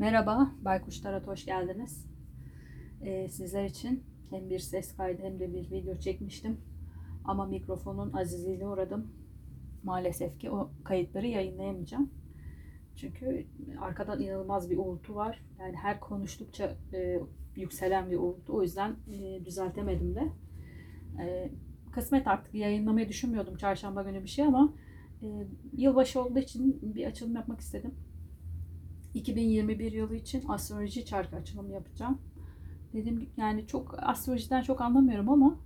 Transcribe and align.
Merhaba, 0.00 0.50
Baykuş 0.64 1.00
Tarat 1.00 1.26
hoş 1.26 1.44
geldiniz. 1.44 2.06
Ee, 3.02 3.28
sizler 3.28 3.64
için 3.64 4.04
hem 4.30 4.50
bir 4.50 4.58
ses 4.58 4.96
kaydı 4.96 5.22
hem 5.22 5.40
de 5.40 5.54
bir 5.54 5.70
video 5.70 5.98
çekmiştim. 5.98 6.60
Ama 7.24 7.46
mikrofonun 7.46 8.12
azizliğine 8.12 8.66
uğradım. 8.66 9.12
Maalesef 9.82 10.38
ki 10.38 10.50
o 10.50 10.70
kayıtları 10.84 11.26
yayınlayamayacağım. 11.26 12.10
Çünkü 12.96 13.46
arkadan 13.80 14.20
inanılmaz 14.20 14.70
bir 14.70 14.78
uğultu 14.78 15.14
var. 15.14 15.44
Yani 15.58 15.76
her 15.76 16.00
konuştukça 16.00 16.76
e, 16.92 17.20
yükselen 17.56 18.10
bir 18.10 18.16
uğultu. 18.16 18.56
O 18.56 18.62
yüzden 18.62 18.96
e, 19.12 19.44
düzeltemedim 19.44 20.14
de. 20.14 20.28
E, 21.22 21.50
kısmet 21.92 22.26
artık 22.26 22.54
yayınlamayı 22.54 23.08
düşünmüyordum 23.08 23.56
çarşamba 23.56 24.02
günü 24.02 24.22
bir 24.22 24.28
şey 24.28 24.44
ama 24.44 24.74
e, 25.22 25.46
yılbaşı 25.76 26.22
olduğu 26.22 26.38
için 26.38 26.94
bir 26.94 27.06
açılım 27.06 27.34
yapmak 27.34 27.60
istedim. 27.60 27.94
2021 29.14 29.92
yılı 29.92 30.16
için 30.16 30.48
astroloji 30.48 31.04
çarkı 31.04 31.36
açılımı 31.36 31.72
yapacağım. 31.72 32.18
Dedim 32.92 33.30
yani 33.36 33.66
çok 33.66 33.94
astrolojiden 33.98 34.62
çok 34.62 34.80
anlamıyorum 34.80 35.28
ama 35.28 35.58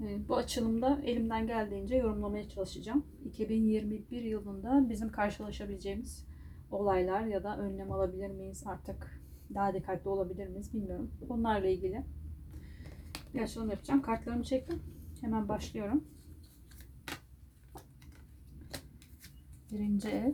e, 0.00 0.28
bu 0.28 0.36
açılımda 0.36 1.00
elimden 1.04 1.46
geldiğince 1.46 1.96
yorumlamaya 1.96 2.48
çalışacağım. 2.48 3.04
2021 3.24 4.22
yılında 4.22 4.90
bizim 4.90 5.08
karşılaşabileceğimiz 5.08 6.26
olaylar 6.70 7.24
ya 7.26 7.44
da 7.44 7.58
önlem 7.58 7.92
alabilir 7.92 8.30
miyiz 8.30 8.62
artık 8.66 9.20
daha 9.54 9.74
dikkatli 9.74 10.08
olabilir 10.08 10.48
miyiz 10.48 10.74
bilmiyorum. 10.74 11.10
Bunlarla 11.28 11.68
ilgili 11.68 12.04
bir 13.34 13.40
açılım 13.40 13.70
yapacağım. 13.70 14.02
Kartlarımı 14.02 14.44
çektim. 14.44 14.82
Hemen 15.20 15.48
başlıyorum. 15.48 16.04
Birinci 19.72 20.08
ev. 20.08 20.32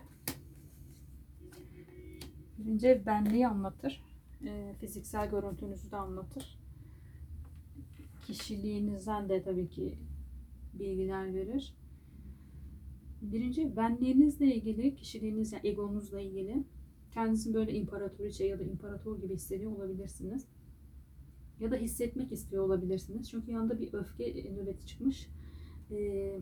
Birinci 2.61 3.03
benliği 3.07 3.49
anlatır. 3.49 4.03
E, 4.45 4.75
fiziksel 4.81 5.31
görüntünüzü 5.31 5.91
de 5.91 5.97
anlatır. 5.97 6.59
Kişiliğinizden 8.27 9.29
de 9.29 9.43
tabii 9.43 9.69
ki 9.69 9.99
bilgiler 10.75 11.35
verir. 11.35 11.75
Birinci 13.23 13.77
benliğinizle 13.77 14.55
ilgili, 14.55 14.95
kişiliğiniz 14.95 15.53
yani 15.53 15.69
egonuzla 15.69 16.21
ilgili. 16.21 16.65
Kendinizi 17.15 17.55
böyle 17.55 17.73
imparatoriçe 17.75 18.45
ya 18.45 18.59
da 18.59 18.63
imparator 18.63 19.21
gibi 19.21 19.35
hissediyor 19.35 19.73
olabilirsiniz. 19.73 20.47
Ya 21.61 21.71
da 21.71 21.77
hissetmek 21.77 22.33
istiyor 22.33 22.65
olabilirsiniz. 22.65 23.31
Çünkü 23.31 23.53
yanında 23.53 23.81
bir 23.81 23.95
öfke 23.95 24.53
nöbeti 24.55 24.87
çıkmış. 24.87 25.29
Ee, 25.91 26.39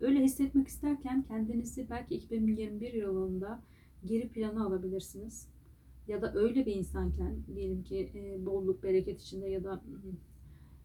öyle 0.00 0.24
hissetmek 0.24 0.68
isterken 0.68 1.22
kendinizi 1.22 1.90
belki 1.90 2.14
2021 2.14 2.92
yılında 2.92 3.62
geri 4.06 4.28
plana 4.28 4.66
alabilirsiniz. 4.66 5.48
Ya 6.08 6.22
da 6.22 6.34
öyle 6.34 6.66
bir 6.66 6.74
insanken 6.74 7.36
diyelim 7.54 7.82
ki 7.82 8.10
e, 8.14 8.46
bolluk 8.46 8.82
bereket 8.82 9.20
içinde 9.20 9.48
ya 9.48 9.64
da 9.64 9.82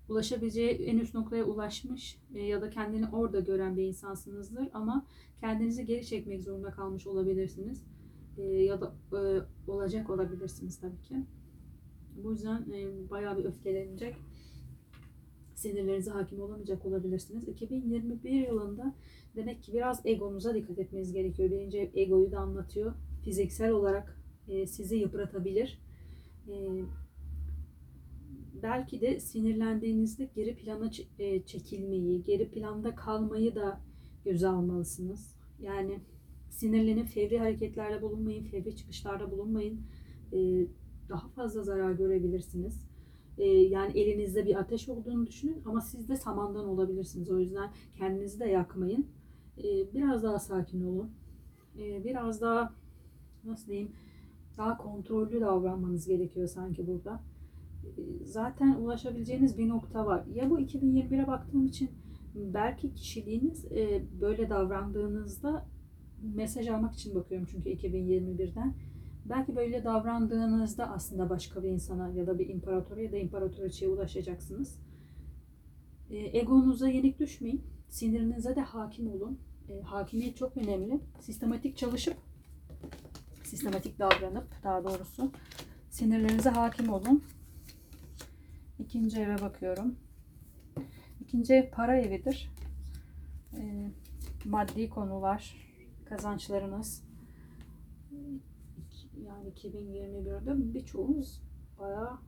ulaşabileceği 0.09 0.69
en 0.69 0.97
üst 0.97 1.15
noktaya 1.15 1.43
ulaşmış 1.43 2.19
e, 2.33 2.41
ya 2.41 2.61
da 2.61 2.69
kendini 2.69 3.07
orada 3.07 3.39
gören 3.39 3.77
bir 3.77 3.83
insansınızdır 3.83 4.69
ama 4.73 5.05
kendinizi 5.39 5.85
geri 5.85 6.05
çekmek 6.05 6.41
zorunda 6.41 6.71
kalmış 6.71 7.07
olabilirsiniz. 7.07 7.83
E, 8.37 8.43
ya 8.43 8.81
da 8.81 8.93
e, 9.13 9.21
olacak 9.71 10.09
olabilirsiniz 10.09 10.79
tabii 10.79 11.01
ki. 11.01 11.15
Bu 12.23 12.31
yüzden 12.31 12.65
bayağı 13.09 13.37
bir 13.37 13.45
öfkelenecek. 13.45 14.15
Sinirlerinize 15.55 16.11
hakim 16.11 16.41
olamayacak 16.41 16.85
olabilirsiniz. 16.85 17.47
2021 17.47 18.47
yılında 18.47 18.95
demek 19.35 19.63
ki 19.63 19.73
biraz 19.73 20.05
egonuza 20.05 20.53
dikkat 20.53 20.79
etmeniz 20.79 21.13
gerekiyor. 21.13 21.51
Birinci 21.51 21.91
egoyu 21.95 22.31
da 22.31 22.39
anlatıyor. 22.39 22.93
Fiziksel 23.23 23.71
olarak 23.71 24.17
e, 24.47 24.67
sizi 24.67 24.95
yıpratabilir. 24.95 25.81
E, 26.47 26.83
belki 28.63 29.01
de 29.01 29.19
sinirlendiğinizde 29.19 30.29
geri 30.35 30.55
plana 30.55 30.91
e, 31.19 31.45
çekilmeyi, 31.45 32.23
geri 32.23 32.51
planda 32.51 32.95
kalmayı 32.95 33.55
da 33.55 33.81
göze 34.25 34.47
almalısınız. 34.47 35.35
Yani 35.59 35.99
sinirlenip 36.49 37.07
fevri 37.07 37.39
hareketlerde 37.39 38.01
bulunmayın, 38.01 38.43
fevri 38.43 38.75
çıkışlarda 38.75 39.31
bulunmayın. 39.31 39.81
E, 40.33 40.67
daha 41.09 41.27
fazla 41.29 41.63
zarar 41.63 41.91
görebilirsiniz. 41.91 42.87
E, 43.37 43.45
yani 43.47 43.99
elinizde 43.99 44.45
bir 44.45 44.55
ateş 44.55 44.89
olduğunu 44.89 45.27
düşünün 45.27 45.61
ama 45.65 45.81
siz 45.81 46.09
de 46.09 46.15
samandan 46.15 46.65
olabilirsiniz. 46.65 47.31
O 47.31 47.39
yüzden 47.39 47.71
kendinizi 47.95 48.39
de 48.39 48.45
yakmayın. 48.45 49.07
E, 49.57 49.93
biraz 49.93 50.23
daha 50.23 50.39
sakin 50.39 50.81
olun. 50.81 51.11
E, 51.79 52.03
biraz 52.03 52.41
daha 52.41 52.73
nasıl 53.45 53.67
diyeyim 53.67 53.91
daha 54.57 54.77
kontrollü 54.77 55.41
davranmanız 55.41 56.07
gerekiyor 56.07 56.47
sanki 56.47 56.87
burada. 56.87 57.21
Zaten 58.23 58.75
ulaşabileceğiniz 58.75 59.57
bir 59.57 59.69
nokta 59.69 60.05
var. 60.05 60.25
Ya 60.33 60.49
bu 60.49 60.59
2021'e 60.59 61.27
baktığım 61.27 61.65
için 61.65 61.89
belki 62.35 62.93
kişiliğiniz 62.93 63.65
e, 63.65 64.03
böyle 64.21 64.49
davrandığınızda 64.49 65.65
mesaj 66.35 66.67
almak 66.67 66.93
için 66.93 67.15
bakıyorum 67.15 67.47
çünkü 67.51 67.69
2021'den. 67.69 68.73
Belki 69.25 69.55
böyle 69.55 69.83
davrandığınızda 69.83 70.91
aslında 70.91 71.29
başka 71.29 71.63
bir 71.63 71.69
insana 71.69 72.09
ya 72.09 72.27
da 72.27 72.39
bir 72.39 72.49
imparatora 72.49 73.01
ya 73.01 73.11
da 73.11 73.17
imparatoriçeye 73.17 73.91
ulaşacaksınız. 73.91 74.79
E, 76.09 76.37
egonuza 76.39 76.89
yenik 76.89 77.19
düşmeyin. 77.19 77.61
Sinirinize 77.89 78.55
de 78.55 78.61
hakim 78.61 79.11
olun. 79.11 79.39
E, 79.69 79.81
hakimiyet 79.81 80.37
çok 80.37 80.57
önemli. 80.57 80.99
Sistematik 81.19 81.77
çalışıp 81.77 82.15
sistematik 83.51 83.99
davranıp 83.99 84.47
daha 84.63 84.83
doğrusu 84.83 85.31
sinirlerinize 85.89 86.49
hakim 86.49 86.89
olun. 86.89 87.23
İkinci 88.79 89.19
eve 89.19 89.41
bakıyorum. 89.41 89.95
İkinci 91.21 91.53
ev 91.53 91.71
para 91.71 91.97
evidir. 91.97 92.49
E, 93.53 93.91
maddi 94.45 94.89
konular, 94.89 95.55
kazançlarınız. 96.05 97.03
Yani 99.25 99.49
2021'de 99.49 100.73
birçoğunuz 100.73 101.41
bayağı 101.79 102.19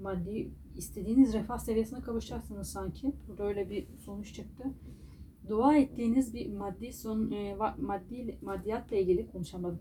maddi 0.00 0.50
istediğiniz 0.76 1.34
refah 1.34 1.58
seviyesine 1.58 2.00
kavuşacaksınız 2.00 2.70
sanki. 2.70 3.12
Burada 3.28 3.44
öyle 3.44 3.70
bir 3.70 3.86
sonuç 3.96 4.34
çıktı. 4.34 4.64
Dua 5.48 5.76
ettiğiniz 5.76 6.34
bir 6.34 6.52
maddi 6.52 6.92
son 6.92 7.30
e, 7.30 7.56
maddi 7.78 8.38
maddiyatla 8.42 8.96
ilgili 8.96 9.30
konuşamadım. 9.30 9.80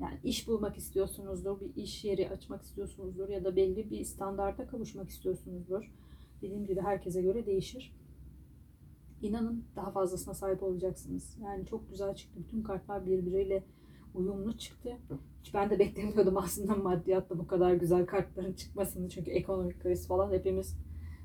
Yani 0.00 0.18
iş 0.24 0.48
bulmak 0.48 0.78
istiyorsunuzdur, 0.78 1.60
bir 1.60 1.82
iş 1.82 2.04
yeri 2.04 2.30
açmak 2.30 2.62
istiyorsunuzdur 2.62 3.28
ya 3.28 3.44
da 3.44 3.56
belli 3.56 3.90
bir 3.90 4.04
standarda 4.04 4.66
kavuşmak 4.66 5.08
istiyorsunuzdur. 5.08 5.92
Dediğim 6.42 6.66
gibi 6.66 6.80
herkese 6.80 7.22
göre 7.22 7.46
değişir. 7.46 7.94
İnanın 9.22 9.64
daha 9.76 9.90
fazlasına 9.90 10.34
sahip 10.34 10.62
olacaksınız. 10.62 11.38
Yani 11.42 11.66
çok 11.66 11.90
güzel 11.90 12.14
çıktı. 12.14 12.40
Bütün 12.46 12.62
kartlar 12.62 13.06
birbiriyle 13.06 13.64
uyumlu 14.14 14.58
çıktı. 14.58 14.98
Hiç 15.42 15.54
ben 15.54 15.70
de 15.70 15.78
beklemiyordum 15.78 16.36
aslında 16.36 16.74
maddiyatta 16.74 17.38
bu 17.38 17.46
kadar 17.46 17.74
güzel 17.74 18.06
kartların 18.06 18.52
çıkmasını. 18.52 19.08
Çünkü 19.08 19.30
ekonomik 19.30 19.82
kriz 19.82 20.08
falan 20.08 20.32
hepimiz 20.32 20.76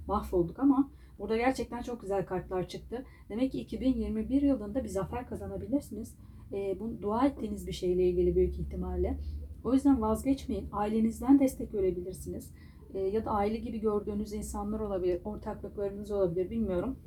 mahvolduk 0.07 0.59
ama 0.59 0.91
burada 1.19 1.37
gerçekten 1.37 1.81
çok 1.81 2.01
güzel 2.01 2.25
kartlar 2.25 2.67
çıktı. 2.67 3.05
Demek 3.29 3.51
ki 3.51 3.59
2021 3.59 4.41
yılında 4.41 4.83
bir 4.83 4.89
zafer 4.89 5.29
kazanabilirsiniz. 5.29 6.15
E, 6.53 6.79
bu 6.79 7.01
dua 7.01 7.27
ettiğiniz 7.27 7.67
bir 7.67 7.71
şeyle 7.71 8.09
ilgili 8.09 8.35
büyük 8.35 8.59
ihtimalle. 8.59 9.17
O 9.63 9.73
yüzden 9.73 10.01
vazgeçmeyin. 10.01 10.69
Ailenizden 10.71 11.39
destek 11.39 11.71
görebilirsiniz. 11.71 12.51
E, 12.93 12.99
ya 12.99 13.25
da 13.25 13.31
aile 13.31 13.57
gibi 13.57 13.79
gördüğünüz 13.79 14.33
insanlar 14.33 14.79
olabilir. 14.79 15.21
Ortaklıklarınız 15.25 16.11
olabilir. 16.11 16.49
Bilmiyorum. 16.49 16.97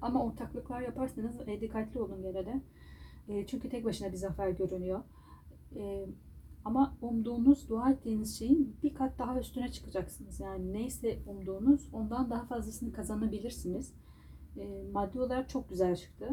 Ama 0.00 0.24
ortaklıklar 0.24 0.80
yaparsanız 0.80 1.40
e, 1.48 1.60
dikkatli 1.60 2.00
olun 2.00 2.22
gene 2.22 2.46
de. 2.46 2.60
E, 3.28 3.46
çünkü 3.46 3.68
tek 3.68 3.84
başına 3.84 4.12
bir 4.12 4.16
zafer 4.16 4.50
görünüyor. 4.50 5.00
E, 5.76 6.06
ama 6.64 6.96
umduğunuz, 7.02 7.68
dua 7.68 7.90
ettiğiniz 7.90 8.38
şeyin 8.38 8.76
bir 8.82 8.94
kat 8.94 9.18
daha 9.18 9.40
üstüne 9.40 9.68
çıkacaksınız. 9.68 10.40
Yani 10.40 10.72
neyse 10.72 11.18
umduğunuz 11.26 11.88
ondan 11.92 12.30
daha 12.30 12.44
fazlasını 12.44 12.92
kazanabilirsiniz. 12.92 13.94
E, 14.56 14.84
maddi 14.92 15.20
olarak 15.20 15.48
çok 15.48 15.68
güzel 15.68 15.96
çıktı. 15.96 16.28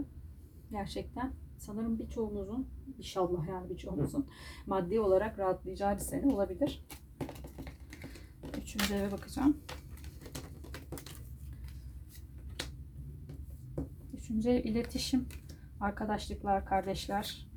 Gerçekten 0.72 1.32
sanırım 1.60 2.00
birçoğumuzun, 2.00 2.68
inşallah 2.98 3.48
yani 3.48 3.70
birçoğumuzun 3.70 4.28
maddi 4.68 5.00
olarak 5.00 5.40
rahatlayacağı 5.40 5.96
bir 5.96 6.02
sene 6.02 6.34
olabilir. 6.34 6.86
Üçüncü 8.62 8.94
eve 8.94 9.12
bakacağım. 9.12 9.58
Üçüncü 14.14 14.50
ev 14.50 14.64
iletişim, 14.64 15.28
arkadaşlıklar, 15.80 16.66
kardeşler. 16.66 17.48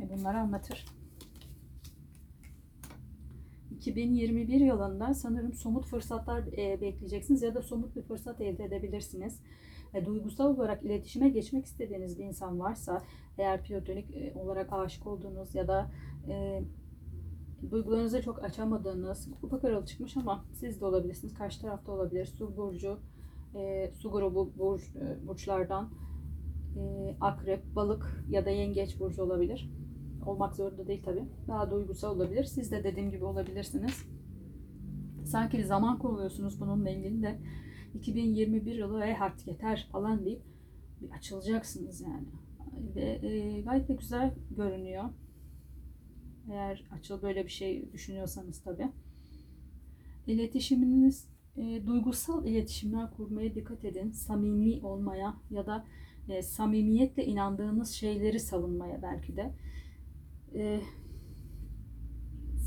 E, 0.00 0.10
bunları 0.10 0.38
anlatır. 0.38 0.86
2021 3.70 4.60
yılında 4.60 5.14
sanırım 5.14 5.52
somut 5.52 5.86
fırsatlar 5.86 6.46
e, 6.46 6.80
bekleyeceksiniz 6.80 7.42
ya 7.42 7.54
da 7.54 7.62
somut 7.62 7.96
bir 7.96 8.02
fırsat 8.02 8.40
elde 8.40 8.64
edebilirsiniz. 8.64 9.40
E, 9.94 10.06
duygusal 10.06 10.56
olarak 10.56 10.82
iletişime 10.82 11.28
geçmek 11.28 11.66
istediğiniz 11.66 12.18
bir 12.18 12.24
insan 12.24 12.60
varsa, 12.60 13.02
eğer 13.38 13.62
platonik 13.62 14.16
e, 14.16 14.32
olarak 14.34 14.72
aşık 14.72 15.06
olduğunuz 15.06 15.54
ya 15.54 15.68
da 15.68 15.90
e, 16.28 16.62
duygularınızı 17.70 18.22
çok 18.22 18.44
açamadığınız, 18.44 19.28
kupa 19.40 19.60
kralı 19.60 19.86
çıkmış 19.86 20.16
ama 20.16 20.44
siz 20.52 20.80
de 20.80 20.84
olabilirsiniz. 20.84 21.34
Karşı 21.34 21.60
tarafta 21.60 21.92
olabilir. 21.92 22.26
Su 22.26 22.56
burcu, 22.56 22.98
e, 23.54 23.90
su 23.98 24.10
grubu 24.10 24.52
burç, 24.58 24.96
e, 24.96 25.26
burçlardan 25.26 25.90
e, 26.76 27.16
akrep, 27.20 27.74
balık 27.76 28.24
ya 28.30 28.44
da 28.44 28.50
yengeç 28.50 29.00
burcu 29.00 29.22
olabilir. 29.22 29.70
Olmak 30.26 30.54
zorunda 30.54 30.86
değil 30.86 31.02
tabi. 31.02 31.24
Daha 31.48 31.70
duygusal 31.70 32.16
olabilir. 32.16 32.44
Siz 32.44 32.72
de 32.72 32.84
dediğim 32.84 33.10
gibi 33.10 33.24
olabilirsiniz. 33.24 34.06
Sanki 35.24 35.64
zaman 35.64 35.98
kovalıyorsunuz 35.98 36.60
bununla 36.60 36.90
ilgili 36.90 37.22
de 37.22 37.38
2021 37.94 38.74
yılı 38.74 39.04
e 39.04 39.18
artık 39.18 39.48
yeter 39.48 39.88
falan 39.92 40.24
deyip 40.24 40.42
bir 41.00 41.10
açılacaksınız 41.10 42.00
yani. 42.00 42.26
Ve 42.94 43.28
e, 43.28 43.60
gayet 43.60 43.88
de 43.88 43.94
güzel 43.94 44.34
görünüyor. 44.56 45.04
Eğer 46.50 46.84
açıl 46.92 47.22
böyle 47.22 47.44
bir 47.44 47.50
şey 47.50 47.92
düşünüyorsanız 47.92 48.62
tabi. 48.62 48.88
İletişiminiz 50.26 51.28
e, 51.56 51.86
duygusal 51.86 52.46
iletişimler 52.46 53.10
kurmaya 53.10 53.54
dikkat 53.54 53.84
edin. 53.84 54.10
Samimi 54.10 54.86
olmaya 54.86 55.34
ya 55.50 55.66
da 55.66 55.84
e, 56.28 56.42
samimiyetle 56.42 57.24
inandığınız 57.26 57.90
şeyleri 57.90 58.40
savunmaya 58.40 59.02
belki 59.02 59.36
de. 59.36 59.54
E, 60.54 60.80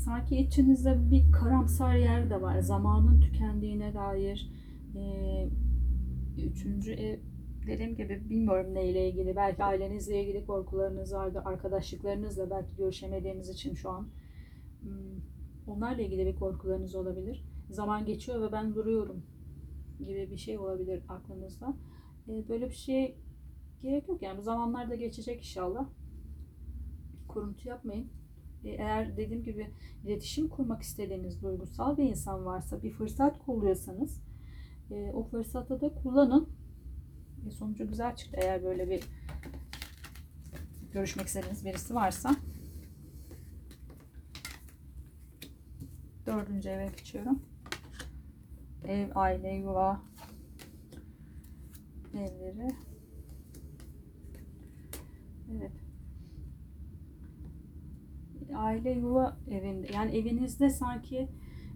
sanki 0.04 0.36
içinizde 0.36 1.10
bir 1.10 1.32
karamsar 1.32 1.94
yer 1.94 2.30
de 2.30 2.42
var. 2.42 2.60
Zamanın 2.60 3.20
tükendiğine 3.20 3.94
dair. 3.94 4.50
E, 4.96 5.48
üçüncü 6.38 6.92
ev 6.92 7.18
dediğim 7.66 7.96
gibi 7.96 8.30
bilmiyorum 8.30 8.74
neyle 8.74 9.08
ilgili. 9.08 9.36
Belki 9.36 9.64
ailenizle 9.64 10.22
ilgili 10.22 10.46
korkularınız 10.46 11.12
vardı. 11.14 11.42
Arkadaşlıklarınızla 11.44 12.50
belki 12.50 12.76
görüşemediğiniz 12.76 13.48
için 13.48 13.74
şu 13.74 13.90
an. 13.90 14.08
Hmm, 14.80 15.20
Onlarla 15.66 16.02
ilgili 16.02 16.26
bir 16.26 16.36
korkularınız 16.36 16.94
olabilir. 16.94 17.44
Zaman 17.70 18.04
geçiyor 18.04 18.42
ve 18.42 18.52
ben 18.52 18.74
duruyorum 18.74 19.22
gibi 19.98 20.28
bir 20.30 20.36
şey 20.36 20.58
olabilir 20.58 21.02
aklınızda. 21.08 21.76
E, 22.28 22.48
Böyle 22.48 22.66
bir 22.70 22.74
şeye 22.74 23.14
gerek 23.82 24.08
yok. 24.08 24.22
Yani 24.22 24.38
bu 24.38 24.42
zamanlar 24.42 24.90
da 24.90 24.94
geçecek 24.94 25.38
inşallah. 25.38 25.88
Kuruntu 27.28 27.68
yapmayın. 27.68 28.06
E, 28.64 28.68
Eğer 28.70 29.16
dediğim 29.16 29.42
gibi 29.44 29.70
iletişim 30.04 30.48
kurmak 30.48 30.82
istediğiniz 30.82 31.42
duygusal 31.42 31.96
bir 31.96 32.04
insan 32.04 32.44
varsa, 32.44 32.82
bir 32.82 32.90
fırsat 32.90 33.38
kolluyorsanız 33.38 34.22
e, 34.90 35.10
o 35.12 35.24
fırsatı 35.24 35.80
da 35.80 35.94
kullanın. 35.94 36.48
E, 37.46 37.50
sonucu 37.50 37.88
güzel 37.88 38.16
çıktı 38.16 38.36
eğer 38.40 38.64
böyle 38.64 38.90
bir 38.90 39.04
görüşmek 40.92 41.26
istediğiniz 41.26 41.64
birisi 41.64 41.94
varsa. 41.94 42.36
Dördüncü 46.26 46.68
eve 46.68 46.86
geçiyorum. 46.86 47.42
Ev, 48.84 49.08
aile, 49.14 49.54
yuva 49.54 50.02
evleri. 52.14 52.68
Evet. 55.56 55.72
Aile 58.54 58.90
yuva 58.90 59.36
evinde 59.50 59.92
yani 59.92 60.16
evinizde 60.16 60.70
sanki 60.70 61.28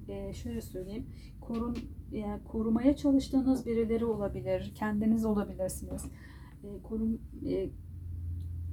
e, 0.08 0.32
şöyle 0.32 0.60
söyleyeyim 0.60 1.06
korun 1.40 1.78
yani 2.12 2.44
korumaya 2.44 2.96
çalıştığınız 2.96 3.66
birileri 3.66 4.04
olabilir 4.04 4.72
kendiniz 4.74 5.24
olabilirsiniz 5.24 6.04
e, 6.64 6.82
korun 6.82 7.20
e, 7.46 7.70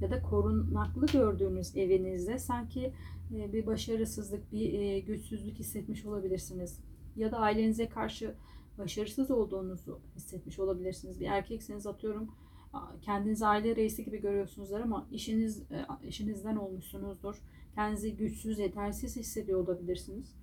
ya 0.00 0.10
da 0.10 0.22
korunaklı 0.22 1.06
gördüğünüz 1.06 1.76
evinizde 1.76 2.38
sanki 2.38 2.92
e, 3.36 3.52
bir 3.52 3.66
başarısızlık 3.66 4.52
bir 4.52 4.72
e, 4.72 5.00
güçsüzlük 5.00 5.58
hissetmiş 5.58 6.06
olabilirsiniz 6.06 6.80
ya 7.16 7.32
da 7.32 7.38
ailenize 7.38 7.88
karşı 7.88 8.34
başarısız 8.78 9.30
olduğunuzu 9.30 10.00
hissetmiş 10.16 10.58
olabilirsiniz 10.58 11.20
bir 11.20 11.26
erkekseniz 11.26 11.86
atıyorum 11.86 12.28
kendinizi 13.02 13.46
aile 13.46 13.76
reisi 13.76 14.04
gibi 14.04 14.20
görüyorsunuzlar 14.20 14.80
ama 14.80 15.06
işiniz 15.12 15.62
e, 15.72 15.86
işinizden 16.08 16.56
olmuşsunuzdur. 16.56 17.42
Kendinizi 17.74 18.16
güçsüz, 18.16 18.58
yetersiz 18.58 19.16
hissediyor 19.16 19.60
olabilirsiniz. 19.60 20.34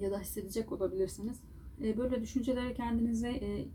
Ya 0.00 0.10
da 0.10 0.20
hissedecek 0.20 0.72
olabilirsiniz. 0.72 1.40
E, 1.84 1.98
Böyle 1.98 2.22
düşüncelere 2.22 2.74
kendinize 2.74 3.28
e, 3.30 3.68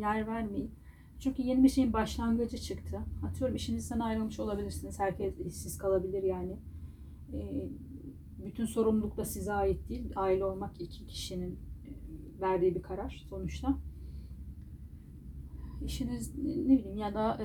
yer 0.00 0.26
vermeyin. 0.26 0.70
Çünkü 1.18 1.42
yeni 1.42 1.64
bir 1.64 1.68
şeyin 1.68 1.92
başlangıcı 1.92 2.58
çıktı. 2.58 3.00
Atıyorum 3.26 3.56
işinizden 3.56 4.00
ayrılmış 4.00 4.40
olabilirsiniz. 4.40 4.98
Herkes 5.00 5.40
işsiz 5.40 5.78
kalabilir 5.78 6.22
yani. 6.22 6.56
E, 7.32 7.68
Bütün 8.44 8.64
sorumluluk 8.66 9.16
da 9.16 9.24
size 9.24 9.52
ait 9.52 9.88
değil. 9.88 10.12
Aile 10.16 10.44
olmak 10.44 10.80
iki 10.80 11.06
kişinin 11.06 11.58
verdiği 12.40 12.74
bir 12.74 12.82
karar 12.82 13.24
sonuçta 13.30 13.78
işiniz 15.84 16.38
ne 16.38 16.44
bileyim 16.78 16.96
ya 16.96 17.14
da 17.14 17.38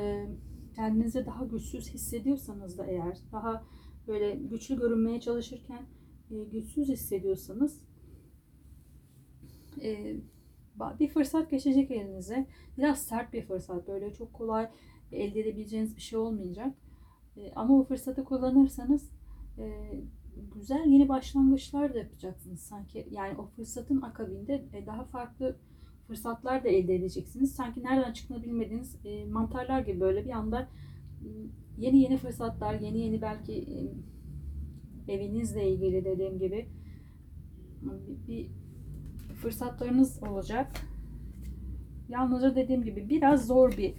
kendinizi 0.76 1.26
daha 1.26 1.46
güçsüz 1.46 1.90
hissediyorsanız 1.94 2.78
da 2.78 2.86
eğer 2.86 3.18
daha 3.32 3.64
böyle 4.08 4.36
güçlü 4.36 4.80
görünmeye 4.80 5.22
çalışırken 5.22 5.86
güçsüz 6.52 6.90
hissediyorsanız 6.90 7.82
e, 9.84 10.16
bir 11.00 11.08
fırsat 11.08 11.52
geçecek 11.52 11.92
elinize. 11.92 12.48
Biraz 12.78 13.02
sert 13.02 13.34
bir 13.34 13.42
fırsat. 13.42 13.88
Böyle 13.88 14.14
çok 14.14 14.34
kolay 14.34 14.70
elde 15.12 15.40
edebileceğiniz 15.40 15.96
bir 15.96 16.02
şey 16.02 16.20
olmayacak. 16.20 16.76
E, 17.38 17.52
ama 17.56 17.80
o 17.80 17.84
fırsatı 17.84 18.24
kullanırsanız 18.24 19.12
e, 19.58 19.94
güzel 20.56 20.86
yeni 20.86 21.10
başlangıçlar 21.10 21.94
da 21.94 21.98
yapacaksınız 21.98 22.60
sanki. 22.60 23.08
Yani 23.12 23.38
o 23.38 23.46
fırsatın 23.46 24.02
akabinde 24.02 24.66
e, 24.74 24.86
daha 24.86 25.04
farklı 25.04 25.56
fırsatlar 26.08 26.64
da 26.64 26.70
elde 26.70 26.96
edeceksiniz. 26.96 27.56
Sanki 27.56 27.84
nereden 27.84 28.14
çıktığını 28.14 28.44
bilmediğiniz 28.44 29.06
e, 29.06 29.26
mantarlar 29.26 29.80
gibi 29.82 30.00
böyle 30.00 30.26
bir 30.26 30.32
anda 30.32 30.70
e, 31.22 31.28
yeni 31.78 32.00
yeni 32.00 32.18
fırsatlar, 32.18 32.80
yeni 32.80 33.00
yeni 33.00 33.22
belki 33.22 33.54
e, 35.08 35.14
evinizle 35.14 35.72
ilgili 35.72 36.06
dediğim 36.06 36.40
gibi 36.40 36.70
bir 38.28 38.61
fırsatlarınız 39.42 40.24
olacak. 40.24 40.68
Yalnızca 42.10 42.56
dediğim 42.56 42.84
gibi 42.84 43.10
biraz 43.10 43.48
zor 43.48 43.78
bir 43.78 43.94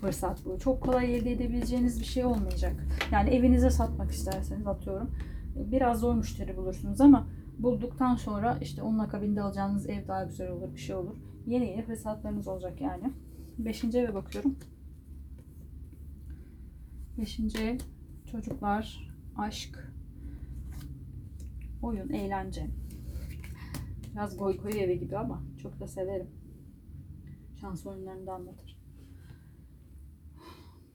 fırsat 0.00 0.44
bu. 0.44 0.58
Çok 0.58 0.82
kolay 0.82 1.16
elde 1.16 1.32
edebileceğiniz 1.32 2.00
bir 2.00 2.04
şey 2.04 2.24
olmayacak. 2.24 2.84
Yani 3.12 3.30
evinize 3.30 3.70
satmak 3.70 4.10
isterseniz 4.10 4.66
atıyorum. 4.66 5.10
Biraz 5.56 6.00
zor 6.00 6.14
müşteri 6.14 6.56
bulursunuz 6.56 7.00
ama 7.00 7.26
bulduktan 7.58 8.14
sonra 8.14 8.58
işte 8.60 8.82
onun 8.82 8.98
akabinde 8.98 9.42
alacağınız 9.42 9.88
ev 9.88 10.08
daha 10.08 10.24
güzel 10.24 10.50
olur, 10.50 10.74
bir 10.74 10.80
şey 10.80 10.96
olur. 10.96 11.16
Yeni 11.46 11.66
yeni 11.66 11.82
fırsatlarınız 11.82 12.48
olacak 12.48 12.80
yani. 12.80 13.12
Beşinci 13.58 13.98
eve 13.98 14.14
bakıyorum. 14.14 14.56
Beşinci 17.18 17.78
çocuklar, 18.30 19.14
aşk, 19.36 19.92
oyun, 21.82 22.08
eğlence. 22.08 22.66
Biraz 24.18 24.38
goy 24.38 24.56
goy 24.56 24.80
evi 24.82 24.98
gibi 24.98 25.16
ama 25.16 25.42
çok 25.62 25.80
da 25.80 25.86
severim. 25.86 26.30
Şans 27.60 27.86
oyunlarını 27.86 28.26
da 28.26 28.32
anlatır. 28.32 28.78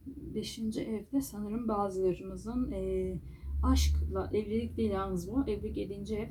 Beşinci 0.06 0.82
evde 0.82 1.22
sanırım 1.22 1.68
bazılarımızın 1.68 2.72
eee, 2.72 3.20
aşkla, 3.64 4.30
evlilik 4.34 4.78
değil 4.78 4.92
yalnız 4.92 5.32
bu. 5.32 5.44
Evlilik 5.48 5.78
yedinci 5.78 6.16
ev. 6.16 6.30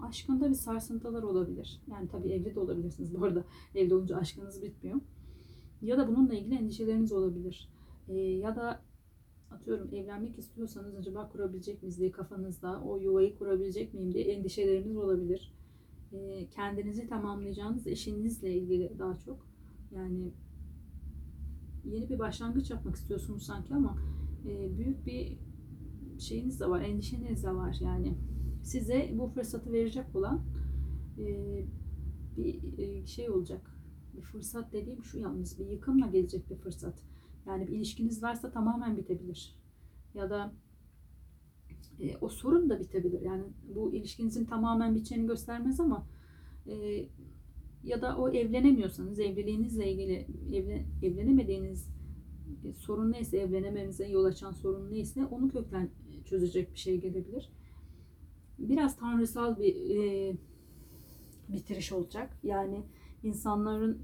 Aşkında 0.00 0.48
bir 0.48 0.54
sarsıntılar 0.54 1.22
olabilir. 1.22 1.80
Yani 1.90 2.08
tabii 2.08 2.28
evli 2.28 2.54
de 2.54 2.60
olabilirsiniz 2.60 3.14
bu 3.20 3.24
arada. 3.24 3.44
Evli 3.74 3.94
olunca 3.94 4.16
aşkınız 4.16 4.62
bitmiyor. 4.62 5.00
Ya 5.80 5.98
da 5.98 6.08
bununla 6.08 6.34
ilgili 6.34 6.54
endişeleriniz 6.54 7.12
olabilir. 7.12 7.68
Eee, 8.08 8.38
ya 8.38 8.56
da 8.56 8.82
atıyorum 9.50 9.94
evlenmek 9.94 10.38
istiyorsanız 10.38 10.94
acaba 10.94 11.28
kurabilecek 11.28 11.82
miyiz 11.82 11.98
diye 11.98 12.10
kafanızda 12.12 12.82
o 12.82 12.98
yuvayı 12.98 13.38
kurabilecek 13.38 13.94
miyim 13.94 14.14
diye 14.14 14.24
endişeleriniz 14.24 14.96
olabilir. 14.96 15.61
Kendinizi 16.50 17.06
tamamlayacağınız 17.06 17.86
eşinizle 17.86 18.54
ilgili 18.54 18.98
daha 18.98 19.18
çok. 19.18 19.46
Yani 19.90 20.32
yeni 21.84 22.08
bir 22.08 22.18
başlangıç 22.18 22.70
yapmak 22.70 22.96
istiyorsunuz 22.96 23.42
sanki 23.42 23.74
ama 23.74 23.98
büyük 24.76 25.06
bir 25.06 25.38
şeyiniz 26.18 26.60
de 26.60 26.70
var, 26.70 26.80
endişeniz 26.80 27.44
de 27.44 27.54
var 27.54 27.76
yani. 27.80 28.18
Size 28.62 29.10
bu 29.18 29.28
fırsatı 29.28 29.72
verecek 29.72 30.16
olan 30.16 30.42
bir 32.36 33.06
şey 33.06 33.30
olacak. 33.30 33.70
Bir 34.16 34.22
fırsat 34.22 34.72
dediğim 34.72 35.04
şu 35.04 35.18
yalnız 35.18 35.58
bir 35.58 35.66
yıkımla 35.66 36.06
gelecek 36.06 36.50
bir 36.50 36.56
fırsat. 36.56 37.02
Yani 37.46 37.68
bir 37.68 37.72
ilişkiniz 37.72 38.22
varsa 38.22 38.50
tamamen 38.50 38.96
bitebilir. 38.96 39.56
Ya 40.14 40.30
da 40.30 40.52
e, 42.00 42.16
o 42.20 42.28
sorun 42.28 42.70
da 42.70 42.80
bitebilir. 42.80 43.20
Yani 43.20 43.42
bu 43.74 43.94
ilişkinizin 43.94 44.44
tamamen 44.44 44.94
biteceğini 44.94 45.26
göstermez 45.26 45.80
ama 45.80 46.06
e, 46.66 47.06
ya 47.84 48.02
da 48.02 48.16
o 48.16 48.30
evlenemiyorsanız 48.30 49.20
evliliğinizle 49.20 49.92
ilgili 49.92 50.26
evlen, 50.52 50.84
evlenemediğiniz 51.02 51.88
e, 52.64 52.72
sorun 52.72 53.12
neyse 53.12 53.38
evlenememize 53.38 54.08
yol 54.08 54.24
açan 54.24 54.52
sorun 54.52 54.90
neyse 54.90 55.26
onu 55.26 55.48
kökten 55.48 55.90
çözecek 56.24 56.72
bir 56.72 56.78
şey 56.78 57.00
gelebilir. 57.00 57.50
biraz 58.58 58.96
tanrısal 58.96 59.58
bir 59.58 59.96
e, 59.96 60.36
bitiriş 61.48 61.92
olacak. 61.92 62.38
Yani 62.42 62.82
insanların 63.22 64.02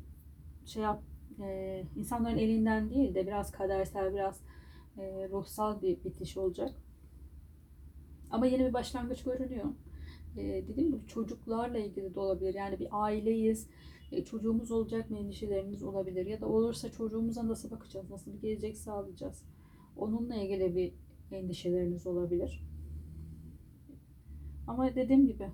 şey 0.66 0.83
yap, 0.83 1.02
e, 1.40 1.85
insanların 1.97 2.38
elinden 2.38 2.90
değil 2.90 3.14
de 3.14 3.26
biraz 3.26 3.52
kadersel, 3.52 4.14
biraz 4.14 4.40
e, 4.99 5.28
ruhsal 5.28 5.83
bir 5.83 6.04
bitiş 6.04 6.37
olacak. 6.37 6.75
Ama 8.30 8.47
yeni 8.47 8.66
bir 8.66 8.73
başlangıç 8.73 9.23
görünüyor. 9.23 9.64
E, 10.37 10.42
dediğim 10.68 10.92
gibi 10.92 11.06
çocuklarla 11.06 11.78
ilgili 11.78 12.14
de 12.14 12.20
olabilir. 12.20 12.54
Yani 12.54 12.78
bir 12.78 12.88
aileyiz, 12.90 13.68
e, 14.12 14.25
çocuğumuz 14.25 14.70
olacak 14.70 15.11
mı 15.11 15.18
endişeleriniz 15.18 15.82
olabilir. 15.82 16.26
Ya 16.26 16.40
da 16.40 16.47
olursa 16.49 16.92
çocuğumuza 16.92 17.49
nasıl 17.49 17.70
bakacağız, 17.70 18.11
nasıl 18.11 18.32
bir 18.32 18.40
gelecek 18.40 18.76
sağlayacağız. 18.76 19.42
Onunla 19.97 20.35
ilgili 20.35 20.76
bir 20.76 20.92
endişeleriniz 21.37 22.06
olabilir. 22.06 22.64
Ama 24.66 24.94
dediğim 24.94 25.26
gibi 25.26 25.50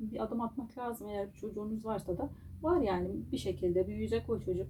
bir 0.00 0.24
adım 0.24 0.40
atmak 0.40 0.78
lazım 0.78 1.08
eğer 1.08 1.32
bir 1.32 1.38
çocuğunuz 1.38 1.84
varsa 1.84 2.18
da 2.18 2.30
var 2.62 2.80
yani 2.80 3.08
bir 3.32 3.38
şekilde 3.38 3.86
büyüyecek 3.86 4.30
o 4.30 4.40
çocuk. 4.40 4.68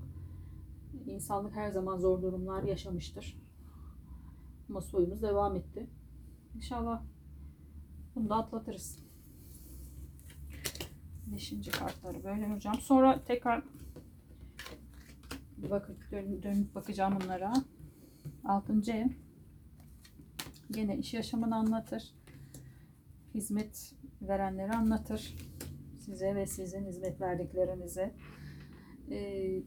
İnsanlık 1.07 1.57
her 1.57 1.71
zaman 1.71 1.99
zor 1.99 2.23
durumlar 2.23 2.63
yaşamıştır. 2.63 3.37
Ama 4.69 4.81
soyumuz 4.81 5.23
devam 5.23 5.57
etti. 5.57 5.87
İnşallah 6.57 7.03
bunu 8.15 8.29
da 8.29 8.37
atlatırız. 8.37 8.99
Beşinci 11.27 11.71
kartları 11.71 12.25
böyle 12.25 12.49
hocam. 12.49 12.75
Sonra 12.75 13.25
tekrar 13.25 13.63
bakıp 15.57 16.11
dön, 16.11 16.43
dönüp 16.43 16.75
bakacağım 16.75 17.19
bunlara. 17.23 17.53
Altıncı 18.45 18.93
ev. 18.93 19.09
Gene 20.71 20.99
iş 20.99 21.15
yaşamını 21.15 21.57
anlatır. 21.57 22.15
Hizmet 23.35 23.95
verenleri 24.23 24.73
anlatır. 24.73 25.35
Size 25.99 26.35
ve 26.35 26.47
sizin 26.47 26.87
hizmet 26.87 27.21
verdiklerinize. 27.21 28.15
Ee, 29.11 29.63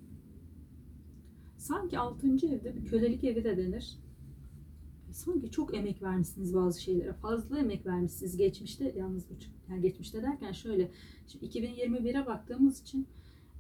sanki 1.58 2.00
altıncı 2.00 2.48
evde 2.48 2.76
bir 2.76 2.86
kölelik 2.86 3.24
evi 3.24 3.44
de 3.44 3.58
denir. 3.58 4.03
Sanki 5.13 5.51
çok 5.51 5.75
emek 5.75 6.01
vermişsiniz 6.01 6.53
bazı 6.53 6.82
şeylere. 6.82 7.13
Fazla 7.13 7.60
emek 7.60 7.86
vermişsiniz 7.86 8.38
geçmişte. 8.38 8.93
Yalnız 8.98 9.29
bu 9.29 9.34
yani 9.70 9.82
geçmişte 9.82 10.24
derken 10.24 10.51
şöyle. 10.51 10.91
Şimdi 11.27 11.46
2021'e 11.46 12.25
baktığımız 12.25 12.82
için 12.82 13.08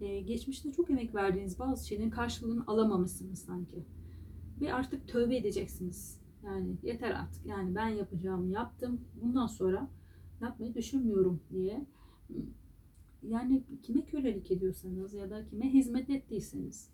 e, 0.01 0.21
geçmişte 0.21 0.71
çok 0.71 0.89
emek 0.89 1.15
verdiğiniz 1.15 1.59
bazı 1.59 1.87
şeylerin 1.87 2.09
karşılığını 2.09 2.63
alamamışsınız 2.67 3.39
sanki. 3.39 3.83
Ve 4.61 4.73
artık 4.73 5.07
tövbe 5.07 5.37
edeceksiniz. 5.37 6.19
Yani 6.43 6.77
yeter 6.83 7.11
artık. 7.11 7.45
Yani 7.45 7.75
ben 7.75 7.87
yapacağımı 7.87 8.47
yaptım. 8.47 9.01
Bundan 9.21 9.47
sonra 9.47 9.89
yapmayı 10.41 10.75
düşünmüyorum 10.75 11.39
diye. 11.51 11.85
Yani 13.23 13.63
kime 13.83 14.05
kölelik 14.05 14.51
ediyorsanız 14.51 15.13
ya 15.13 15.29
da 15.29 15.45
kime 15.45 15.73
hizmet 15.73 16.09
ettiyseniz 16.09 16.89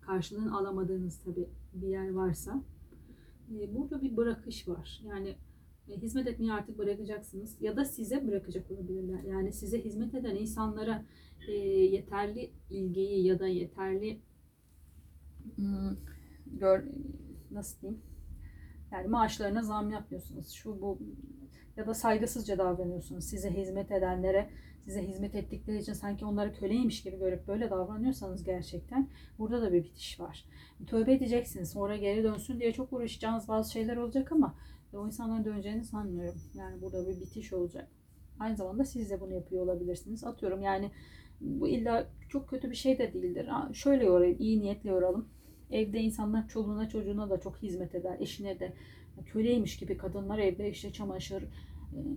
karşılığını 0.00 0.58
alamadığınız 0.58 1.18
tabi 1.18 1.48
bir 1.74 1.88
yer 1.88 2.10
varsa 2.10 2.62
burada 3.48 4.02
bir 4.02 4.16
bırakış 4.16 4.68
var. 4.68 5.02
Yani 5.04 5.36
e, 5.88 5.96
hizmet 5.96 6.26
etmeyi 6.26 6.52
artık 6.52 6.78
bırakacaksınız 6.78 7.62
ya 7.62 7.76
da 7.76 7.84
size 7.84 8.26
bırakacak 8.26 8.70
olabilirler. 8.70 9.22
Yani 9.22 9.52
size 9.52 9.84
hizmet 9.84 10.14
eden 10.14 10.36
insanlara 10.36 11.04
e, 11.48 11.52
yeterli 11.52 12.50
ilgiyi 12.70 13.26
ya 13.26 13.38
da 13.38 13.48
yeterli 13.48 14.20
hmm, 15.56 15.96
gör 16.46 16.84
nasıl 17.50 17.80
diyeyim 17.80 18.02
yani 18.92 19.08
maaşlarına 19.08 19.62
zam 19.62 19.90
yapmıyorsunuz. 19.90 20.50
Şu 20.50 20.80
bu 20.80 20.98
ya 21.76 21.86
da 21.86 21.94
saygısızca 21.94 22.58
davranıyorsunuz. 22.58 23.24
Size 23.24 23.50
hizmet 23.50 23.90
edenlere, 23.90 24.50
size 24.86 25.08
hizmet 25.08 25.34
ettikleri 25.34 25.78
için 25.78 25.92
sanki 25.92 26.24
onları 26.24 26.54
köleymiş 26.54 27.02
gibi 27.02 27.18
görüp 27.18 27.48
böyle 27.48 27.70
davranıyorsanız 27.70 28.44
gerçekten 28.44 29.08
burada 29.38 29.62
da 29.62 29.72
bir 29.72 29.84
bitiş 29.84 30.20
var. 30.20 30.44
Tövbe 30.86 31.12
edeceksiniz. 31.12 31.70
Sonra 31.70 31.96
geri 31.96 32.24
dönsün 32.24 32.60
diye 32.60 32.72
çok 32.72 32.92
uğraşacağınız 32.92 33.48
bazı 33.48 33.72
şeyler 33.72 33.96
olacak 33.96 34.32
ama 34.32 34.54
o 34.92 35.06
insanların 35.06 35.44
döneceğini 35.44 35.84
sanmıyorum. 35.84 36.40
Yani 36.54 36.82
burada 36.82 37.08
bir 37.08 37.20
bitiş 37.20 37.52
olacak. 37.52 37.88
Aynı 38.38 38.56
zamanda 38.56 38.84
siz 38.84 39.10
de 39.10 39.20
bunu 39.20 39.34
yapıyor 39.34 39.62
olabilirsiniz. 39.62 40.24
Atıyorum 40.24 40.62
yani 40.62 40.90
bu 41.40 41.68
illa 41.68 42.06
çok 42.28 42.48
kötü 42.48 42.70
bir 42.70 42.76
şey 42.76 42.98
de 42.98 43.14
değildir. 43.14 43.48
Şöyle 43.72 44.04
yorayım, 44.04 44.36
iyi 44.38 44.60
niyetle 44.60 44.90
yoralım. 44.90 45.28
Evde 45.70 46.00
insanlar 46.00 46.48
çoluğuna 46.48 46.88
çocuğuna 46.88 47.30
da 47.30 47.40
çok 47.40 47.56
hizmet 47.56 47.94
eder. 47.94 48.16
Eşine 48.20 48.60
de 48.60 48.72
köleymiş 49.26 49.76
gibi 49.76 49.96
kadınlar 49.96 50.38
evde 50.38 50.70
işte 50.70 50.92
çamaşır, 50.92 51.44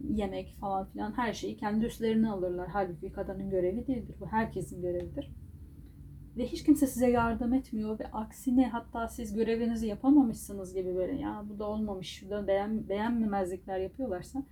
yemek 0.10 0.58
falan 0.60 0.86
filan 0.86 1.18
her 1.18 1.34
şeyi 1.34 1.58
kendi 1.58 1.86
üstlerine 1.86 2.30
alırlar. 2.30 2.70
Halbuki 2.74 3.12
kadının 3.12 3.50
görevi 3.50 3.88
değildir. 3.88 4.16
Bu 4.20 4.28
herkesin 4.28 4.82
görevidir. 4.82 5.32
Ve 6.38 6.48
hiç 6.48 6.64
kimse 6.64 6.88
size 6.88 7.10
yardım 7.10 7.54
etmiyor 7.54 8.00
ve 8.00 8.12
aksine 8.12 8.70
hatta 8.70 9.08
siz 9.08 9.34
görevinizi 9.34 9.88
yapamamışsınız 9.88 10.74
gibi 10.74 10.96
böyle 10.96 11.16
ya 11.16 11.46
bu 11.50 11.60
da 11.60 11.66
olmamış, 11.66 12.08
şurada 12.08 12.48
beğen, 12.48 12.90
beğenmemezlikler 12.90 13.80
yapıyorlarsa 13.80 14.44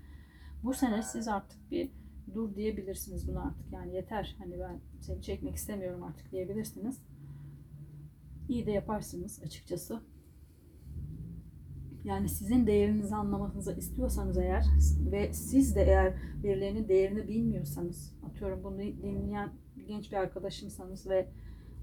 bu 0.64 0.74
sene 0.74 1.04
siz 1.04 1.28
artık 1.28 1.72
bir 1.72 1.90
dur 2.34 2.56
diyebilirsiniz 2.56 3.28
buna 3.28 3.42
artık. 3.42 3.74
Yani 3.74 3.96
yeter 3.96 4.36
hani 4.40 4.60
ben 4.60 4.80
seni 5.00 5.22
çekmek 5.22 5.56
istemiyorum 5.56 6.04
artık 6.04 6.32
diyebilirsiniz. 6.32 7.02
İyi 8.50 8.66
de 8.66 8.72
yaparsınız 8.72 9.42
açıkçası. 9.46 10.00
Yani 12.08 12.30
sizin 12.30 12.68
değerinizi 12.68 13.16
anlamanızı 13.16 13.76
istiyorsanız 13.78 14.38
eğer 14.38 14.66
ve 15.12 15.34
siz 15.34 15.76
de 15.76 15.82
eğer 15.82 16.14
birilerinin 16.44 16.88
değerini 16.88 17.28
bilmiyorsanız, 17.28 18.16
atıyorum 18.30 18.64
bunu 18.64 18.80
dinleyen 18.80 19.50
genç 19.88 20.12
bir 20.12 20.18
arkadaşımsanız 20.18 21.10
ve 21.10 21.28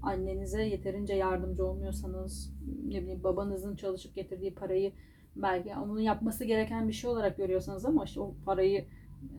annenize 0.01 0.63
yeterince 0.63 1.13
yardımcı 1.13 1.65
olmuyorsanız, 1.65 2.53
ne 2.87 3.01
bileyim 3.01 3.23
babanızın 3.23 3.75
çalışıp 3.75 4.15
getirdiği 4.15 4.53
parayı 4.53 4.91
belki 5.35 5.75
onun 5.75 5.99
yapması 5.99 6.45
gereken 6.45 6.87
bir 6.87 6.93
şey 6.93 7.09
olarak 7.09 7.37
görüyorsanız 7.37 7.85
ama 7.85 8.03
işte 8.05 8.19
o 8.19 8.35
parayı 8.45 8.85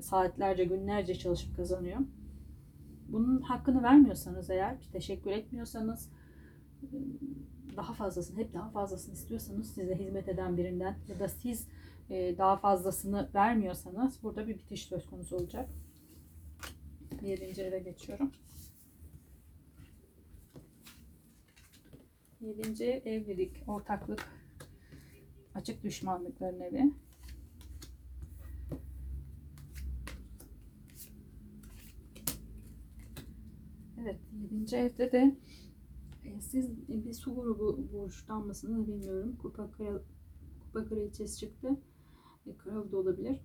saatlerce, 0.00 0.64
günlerce 0.64 1.14
çalışıp 1.14 1.56
kazanıyor. 1.56 1.98
Bunun 3.08 3.40
hakkını 3.40 3.82
vermiyorsanız 3.82 4.50
eğer, 4.50 4.76
teşekkür 4.92 5.30
etmiyorsanız, 5.30 6.10
daha 7.76 7.92
fazlasını, 7.92 8.40
hep 8.40 8.54
daha 8.54 8.70
fazlasını 8.70 9.14
istiyorsanız 9.14 9.74
size 9.74 9.98
hizmet 9.98 10.28
eden 10.28 10.56
birinden 10.56 10.98
ya 11.08 11.20
da 11.20 11.28
siz 11.28 11.68
e, 12.10 12.38
daha 12.38 12.56
fazlasını 12.56 13.28
vermiyorsanız 13.34 14.22
burada 14.22 14.48
bir 14.48 14.58
bitiş 14.58 14.84
söz 14.84 15.06
konusu 15.06 15.36
olacak. 15.36 15.68
Yedinci 17.22 17.62
eve 17.62 17.78
geçiyorum. 17.78 18.32
Yedinci 22.40 22.84
ev 22.84 23.06
evlilik, 23.06 23.62
ortaklık, 23.66 24.28
açık 25.54 25.82
düşmanlıkların 25.84 26.60
evi. 26.60 26.92
Evet, 34.02 34.20
yedinci 34.42 34.76
evde 34.76 35.12
de 35.12 35.36
siz 36.40 36.88
bir 36.88 37.12
su 37.12 37.34
grubu 37.34 37.88
burçtan 37.92 38.46
mısınız 38.46 38.88
bilmiyorum. 38.88 39.36
Kupa, 39.42 39.70
kral, 39.70 39.98
kupa 40.60 40.88
kraliçesi 40.88 41.38
çıktı. 41.38 41.76
E, 42.46 42.92
da 42.92 42.96
olabilir. 42.96 43.40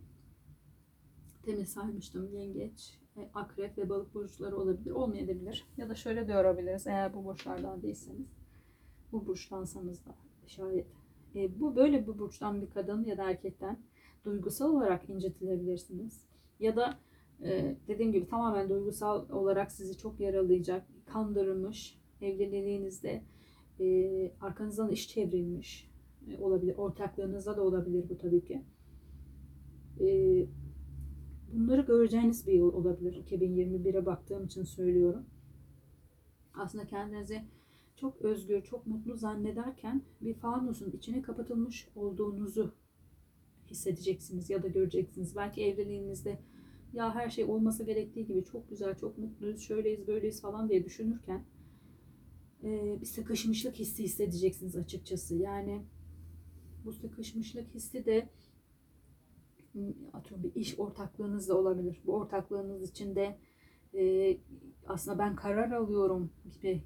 Temiz 1.43 1.69
saymıştım. 1.69 2.33
Yengeç, 2.33 2.99
e, 3.17 3.29
akrep 3.33 3.77
ve 3.77 3.89
balık 3.89 4.13
burçları 4.13 4.57
olabilir. 4.57 4.91
Olmayabilir. 4.91 5.65
Ya 5.77 5.89
da 5.89 5.95
şöyle 5.95 6.27
de 6.27 6.31
yorabiliriz. 6.31 6.87
Eğer 6.87 7.13
bu 7.13 7.25
burçlardan 7.25 7.81
değilseniz. 7.81 8.27
Bu 9.11 9.27
burçtansanız 9.27 10.05
da 10.05 10.15
şayet. 10.47 10.87
E, 11.35 11.59
bu 11.59 11.75
böyle 11.75 12.07
bir 12.07 12.19
burçtan 12.19 12.61
bir 12.61 12.69
kadın 12.69 13.03
ya 13.03 13.17
da 13.17 13.29
erkekten 13.29 13.79
duygusal 14.25 14.69
olarak 14.69 15.09
incitilebilirsiniz. 15.09 16.25
Ya 16.59 16.75
da 16.75 16.99
e, 17.43 17.75
dediğim 17.87 18.11
gibi 18.11 18.27
tamamen 18.27 18.69
duygusal 18.69 19.29
olarak 19.29 19.71
sizi 19.71 19.97
çok 19.97 20.19
yaralayacak, 20.19 20.87
kandırılmış, 21.05 22.00
evliliğinizde 22.21 23.21
e, 23.79 24.31
arkanızdan 24.41 24.91
iş 24.91 25.09
çevrilmiş 25.09 25.91
e, 26.27 26.37
olabilir. 26.37 26.77
Ortaklığınızda 26.77 27.57
da 27.57 27.63
olabilir 27.63 28.09
bu 28.09 28.17
tabii 28.17 28.45
ki. 28.45 28.61
E, 29.99 30.07
bunları 31.53 31.81
göreceğiniz 31.81 32.47
bir 32.47 32.53
yıl 32.53 32.73
olabilir. 32.73 33.25
2021'e 33.29 34.05
baktığım 34.05 34.45
için 34.45 34.63
söylüyorum. 34.63 35.25
Aslında 36.53 36.87
kendinizi 36.87 37.41
çok 37.95 38.21
özgür, 38.21 38.61
çok 38.61 38.87
mutlu 38.87 39.15
zannederken 39.15 40.01
bir 40.21 40.33
fanusun 40.33 40.91
içine 40.91 41.21
kapatılmış 41.21 41.87
olduğunuzu 41.95 42.73
hissedeceksiniz 43.69 44.49
ya 44.49 44.63
da 44.63 44.67
göreceksiniz. 44.67 45.35
Belki 45.35 45.63
evliliğinizde 45.63 46.39
ya 46.93 47.15
her 47.15 47.29
şey 47.29 47.45
olması 47.45 47.83
gerektiği 47.83 48.25
gibi 48.25 48.43
çok 48.43 48.69
güzel, 48.69 48.95
çok 48.95 49.17
mutluyuz, 49.17 49.61
şöyleyiz, 49.61 50.07
böyleyiz 50.07 50.41
falan 50.41 50.69
diye 50.69 50.85
düşünürken 50.85 51.43
bir 52.63 53.05
sıkışmışlık 53.05 53.75
hissi 53.75 54.03
hissedeceksiniz 54.03 54.75
açıkçası. 54.75 55.35
Yani 55.35 55.85
bu 56.85 56.93
sıkışmışlık 56.93 57.75
hissi 57.75 58.05
de 58.05 58.29
m, 59.73 59.93
atıyorum 60.13 60.43
bir 60.43 60.55
iş 60.55 60.79
ortaklığınız 60.79 61.49
da 61.49 61.57
olabilir. 61.57 62.01
Bu 62.05 62.15
ortaklığınız 62.15 62.89
içinde 62.89 63.37
e, 63.93 64.37
aslında 64.87 65.19
ben 65.19 65.35
karar 65.35 65.71
alıyorum 65.71 66.31
gibi 66.51 66.83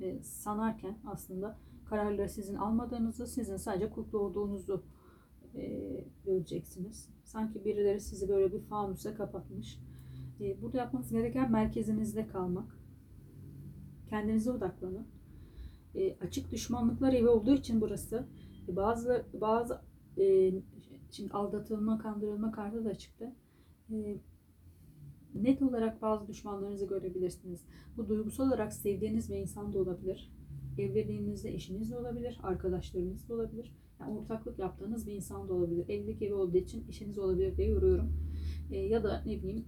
e, 0.00 0.22
sanarken 0.22 0.98
aslında 1.06 1.58
kararları 1.84 2.28
sizin 2.28 2.54
almadığınızı, 2.54 3.26
sizin 3.26 3.56
sadece 3.56 3.90
kukla 3.90 4.18
olduğunuzu 4.18 4.84
e, 5.54 6.04
göreceksiniz. 6.24 7.08
Sanki 7.24 7.64
birileri 7.64 8.00
sizi 8.00 8.28
böyle 8.28 8.52
bir 8.52 8.60
fanusa 8.60 9.14
kapatmış. 9.14 9.80
E, 10.40 10.62
burada 10.62 10.78
yapmanız 10.78 11.12
gereken 11.12 11.52
merkezinizde 11.52 12.26
kalmak. 12.26 12.79
Kendinize 14.10 14.50
odaklanın. 14.50 15.06
E, 15.94 16.16
açık 16.20 16.50
düşmanlıklar 16.52 17.12
evi 17.12 17.28
olduğu 17.28 17.54
için 17.54 17.80
burası 17.80 18.26
e, 18.68 18.76
bazı 18.76 19.26
bazı 19.40 19.80
e, 20.18 20.52
şimdi 21.10 21.32
aldatılma, 21.32 21.98
kandırılma 21.98 22.52
kartı 22.52 22.84
da 22.84 22.94
çıktı. 22.94 23.32
E, 23.92 24.16
net 25.34 25.62
olarak 25.62 26.02
bazı 26.02 26.28
düşmanlarınızı 26.28 26.86
görebilirsiniz. 26.86 27.64
Bu 27.96 28.08
duygusal 28.08 28.46
olarak 28.46 28.72
sevdiğiniz 28.72 29.30
bir 29.30 29.36
insan 29.36 29.72
da 29.72 29.78
olabilir. 29.78 30.32
Evliliğinizde 30.78 31.54
eşiniz 31.54 31.90
de 31.90 31.98
olabilir, 31.98 32.38
arkadaşlarınız 32.42 33.28
da 33.28 33.34
olabilir. 33.34 33.76
Yani 34.00 34.18
ortaklık 34.18 34.58
yaptığınız 34.58 35.06
bir 35.06 35.12
insan 35.12 35.48
da 35.48 35.54
olabilir. 35.54 35.88
Evlilik 35.88 36.22
evi 36.22 36.34
olduğu 36.34 36.56
için 36.56 36.88
eşiniz 36.88 37.18
olabilir 37.18 37.56
diye 37.56 37.68
yoruyorum. 37.68 38.12
E, 38.70 38.78
ya 38.78 39.04
da 39.04 39.22
ne 39.26 39.38
bileyim 39.38 39.64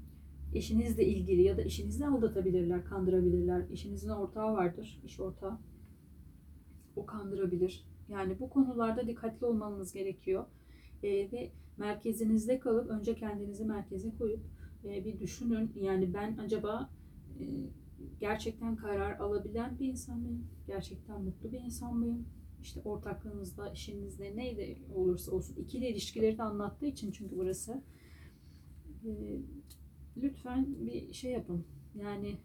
eşinizle 0.54 1.06
ilgili 1.06 1.42
ya 1.42 1.56
da 1.56 1.62
eşinizi 1.62 2.06
aldatabilirler, 2.06 2.84
kandırabilirler. 2.84 3.64
Eşinizin 3.70 4.08
ortağı 4.08 4.52
vardır, 4.52 5.00
iş 5.04 5.20
ortağı. 5.20 5.58
O 6.96 7.06
kandırabilir. 7.06 7.84
Yani 8.08 8.40
bu 8.40 8.50
konularda 8.50 9.06
dikkatli 9.06 9.46
olmanız 9.46 9.92
gerekiyor. 9.92 10.44
E, 11.02 11.32
ve 11.32 11.50
merkezinizde 11.76 12.58
kalıp 12.58 12.90
önce 12.90 13.14
kendinizi 13.14 13.64
merkeze 13.64 14.10
koyup 14.18 14.40
e, 14.84 15.04
bir 15.04 15.20
düşünün. 15.20 15.72
Yani 15.80 16.14
ben 16.14 16.36
acaba 16.36 16.90
e, 17.40 17.44
gerçekten 18.20 18.76
karar 18.76 19.18
alabilen 19.18 19.78
bir 19.78 19.88
insan 19.88 20.18
mıyım? 20.18 20.46
Gerçekten 20.66 21.22
mutlu 21.22 21.52
bir 21.52 21.60
insan 21.60 21.96
mıyım? 21.96 22.26
İşte 22.62 22.80
ortaklığınızda, 22.84 23.70
işinizde 23.70 24.36
neyde 24.36 24.76
olursa 24.94 25.32
olsun 25.32 25.56
ikili 25.56 25.86
ilişkileri 25.86 26.38
de 26.38 26.42
anlattığı 26.42 26.86
için 26.86 27.10
çünkü 27.10 27.36
burası 27.36 27.82
e, 29.04 29.10
lütfen 30.16 30.86
bir 30.86 31.12
şey 31.12 31.32
yapın. 31.32 31.64
Yani 31.94 32.36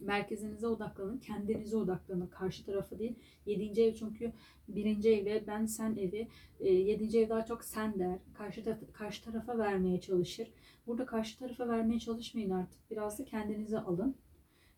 merkezinize 0.00 0.66
odaklanın, 0.66 1.18
kendinize 1.18 1.76
odaklanın. 1.76 2.26
Karşı 2.26 2.64
tarafı 2.64 2.98
değil. 2.98 3.14
Yedinci 3.46 3.82
ev 3.82 3.94
çünkü 3.94 4.32
birinci 4.68 5.08
ev 5.10 5.24
ve 5.24 5.44
ben 5.46 5.66
sen 5.66 5.96
evi. 5.96 6.28
E, 6.60 6.72
yedinci 6.72 7.18
ev 7.18 7.28
daha 7.28 7.44
çok 7.44 7.64
sen 7.64 7.98
der. 7.98 8.18
Karşı, 8.34 8.64
ta- 8.64 8.80
karşı 8.92 9.24
tarafa 9.24 9.58
vermeye 9.58 10.00
çalışır. 10.00 10.48
Burada 10.86 11.06
karşı 11.06 11.38
tarafa 11.38 11.68
vermeye 11.68 12.00
çalışmayın 12.00 12.50
artık. 12.50 12.90
Biraz 12.90 13.18
da 13.18 13.24
kendinize 13.24 13.78
alın. 13.78 14.16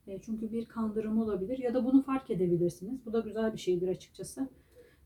E, 0.06 0.20
çünkü 0.20 0.52
bir 0.52 0.66
kandırım 0.66 1.20
olabilir 1.20 1.58
ya 1.58 1.74
da 1.74 1.84
bunu 1.84 2.02
fark 2.02 2.30
edebilirsiniz. 2.30 3.06
Bu 3.06 3.12
da 3.12 3.20
güzel 3.20 3.52
bir 3.52 3.58
şeydir 3.58 3.88
açıkçası. 3.88 4.48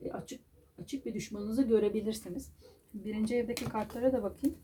E, 0.00 0.12
açık 0.12 0.40
açık 0.78 1.06
bir 1.06 1.14
düşmanınızı 1.14 1.62
görebilirsiniz. 1.62 2.52
Birinci 2.94 3.34
evdeki 3.34 3.64
kartlara 3.64 4.12
da 4.12 4.22
bakayım. 4.22 4.58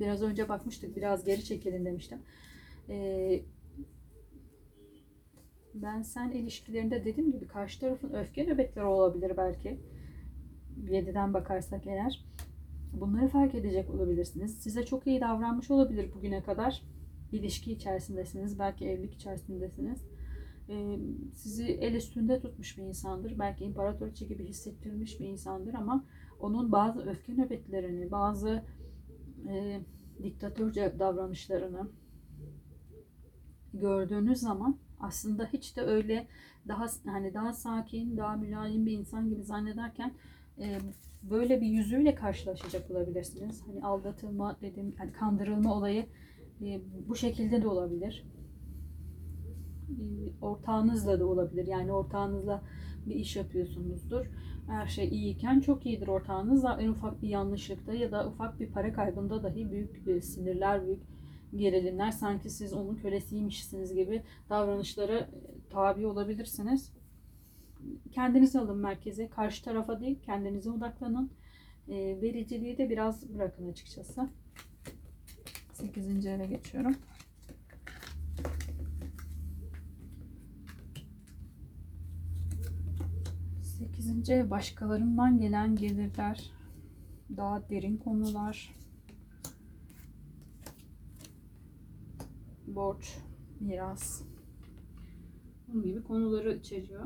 Biraz 0.00 0.22
önce 0.22 0.48
bakmıştık. 0.48 0.96
Biraz 0.96 1.24
geri 1.24 1.44
çekilin 1.44 1.84
demiştim. 1.84 2.18
E, 2.88 3.40
ben 5.74 6.02
sen 6.02 6.30
ilişkilerinde 6.30 7.04
dediğim 7.04 7.32
gibi 7.32 7.46
karşı 7.46 7.80
tarafın 7.80 8.12
öfke 8.12 8.44
nöbetleri 8.44 8.84
olabilir 8.84 9.32
belki. 9.36 9.80
7'den 10.84 11.34
bakarsak 11.34 11.86
eğer. 11.86 12.24
Bunları 12.92 13.28
fark 13.28 13.54
edecek 13.54 13.90
olabilirsiniz. 13.90 14.58
Size 14.58 14.84
çok 14.86 15.06
iyi 15.06 15.20
davranmış 15.20 15.70
olabilir 15.70 16.10
bugüne 16.14 16.42
kadar. 16.42 16.82
İlişki 17.32 17.72
içerisindesiniz. 17.72 18.58
Belki 18.58 18.88
evlilik 18.88 19.14
içerisindesiniz. 19.14 20.04
Ee, 20.68 20.98
sizi 21.32 21.64
el 21.64 21.94
üstünde 21.94 22.40
tutmuş 22.40 22.78
bir 22.78 22.82
insandır. 22.82 23.38
Belki 23.38 23.64
imparatoriçe 23.64 24.24
gibi 24.24 24.44
hissettirmiş 24.44 25.20
bir 25.20 25.26
insandır 25.28 25.74
ama 25.74 26.04
onun 26.40 26.72
bazı 26.72 27.00
öfke 27.00 27.36
nöbetlerini, 27.36 28.10
bazı 28.10 28.64
e, 29.48 29.80
diktatörce 30.22 30.94
davranışlarını 30.98 31.88
gördüğünüz 33.74 34.38
zaman 34.38 34.78
aslında 35.00 35.46
hiç 35.52 35.76
de 35.76 35.80
öyle 35.80 36.26
daha 36.68 36.86
hani 37.04 37.34
daha 37.34 37.52
sakin, 37.52 38.16
daha 38.16 38.36
mülayim 38.36 38.86
bir 38.86 38.98
insan 38.98 39.28
gibi 39.28 39.42
zannederken 39.42 40.14
e, 40.58 40.78
böyle 41.22 41.60
bir 41.60 41.66
yüzüyle 41.66 42.14
karşılaşacak 42.14 42.90
olabilirsiniz. 42.90 43.62
Hani 43.66 43.84
aldatılma 43.84 44.60
dedim, 44.60 44.94
hani 44.98 45.12
kandırılma 45.12 45.74
olayı 45.74 46.06
e, 46.60 46.80
bu 47.08 47.16
şekilde 47.16 47.62
de 47.62 47.68
olabilir. 47.68 48.26
E, 49.90 50.02
ortağınızla 50.40 51.20
da 51.20 51.26
olabilir. 51.26 51.66
Yani 51.66 51.92
ortağınızla 51.92 52.62
bir 53.06 53.14
iş 53.14 53.36
yapıyorsunuzdur. 53.36 54.26
Her 54.66 54.86
şey 54.86 55.08
iyiyken 55.08 55.60
çok 55.60 55.86
iyidir 55.86 56.08
ortağınızla. 56.08 56.80
En 56.80 56.88
ufak 56.88 57.22
bir 57.22 57.28
yanlışlıkta 57.28 57.94
ya 57.94 58.12
da 58.12 58.28
ufak 58.28 58.60
bir 58.60 58.72
para 58.72 58.92
kaybında 58.92 59.42
dahi 59.42 59.70
büyük 59.70 60.06
bir 60.06 60.20
sinirler, 60.20 60.86
büyük 60.86 61.02
gerilimler 61.56 62.10
sanki 62.10 62.50
siz 62.50 62.72
onun 62.72 62.94
kölesiymişsiniz 62.94 63.94
gibi 63.94 64.22
davranışlara 64.50 65.18
e, 65.18 65.28
tabi 65.70 66.06
olabilirsiniz. 66.06 66.92
Kendinizi 68.12 68.58
alın 68.60 68.78
merkeze. 68.78 69.28
Karşı 69.28 69.64
tarafa 69.64 70.00
değil 70.00 70.18
kendinize 70.22 70.70
odaklanın. 70.70 71.30
E, 71.88 71.94
vericiliği 72.22 72.78
de 72.78 72.90
biraz 72.90 73.34
bırakın 73.34 73.68
açıkçası. 73.68 74.28
8. 75.72 76.26
eve 76.26 76.46
geçiyorum. 76.46 76.96
Ev 84.30 84.50
başkalarından 84.50 85.38
gelen 85.38 85.76
gelirler. 85.76 86.50
Daha 87.36 87.68
derin 87.68 87.96
konular. 87.96 88.74
Borç, 92.66 93.18
miras. 93.60 94.22
Bunun 95.68 95.82
gibi 95.82 96.02
konuları 96.02 96.56
içeriyor. 96.56 97.04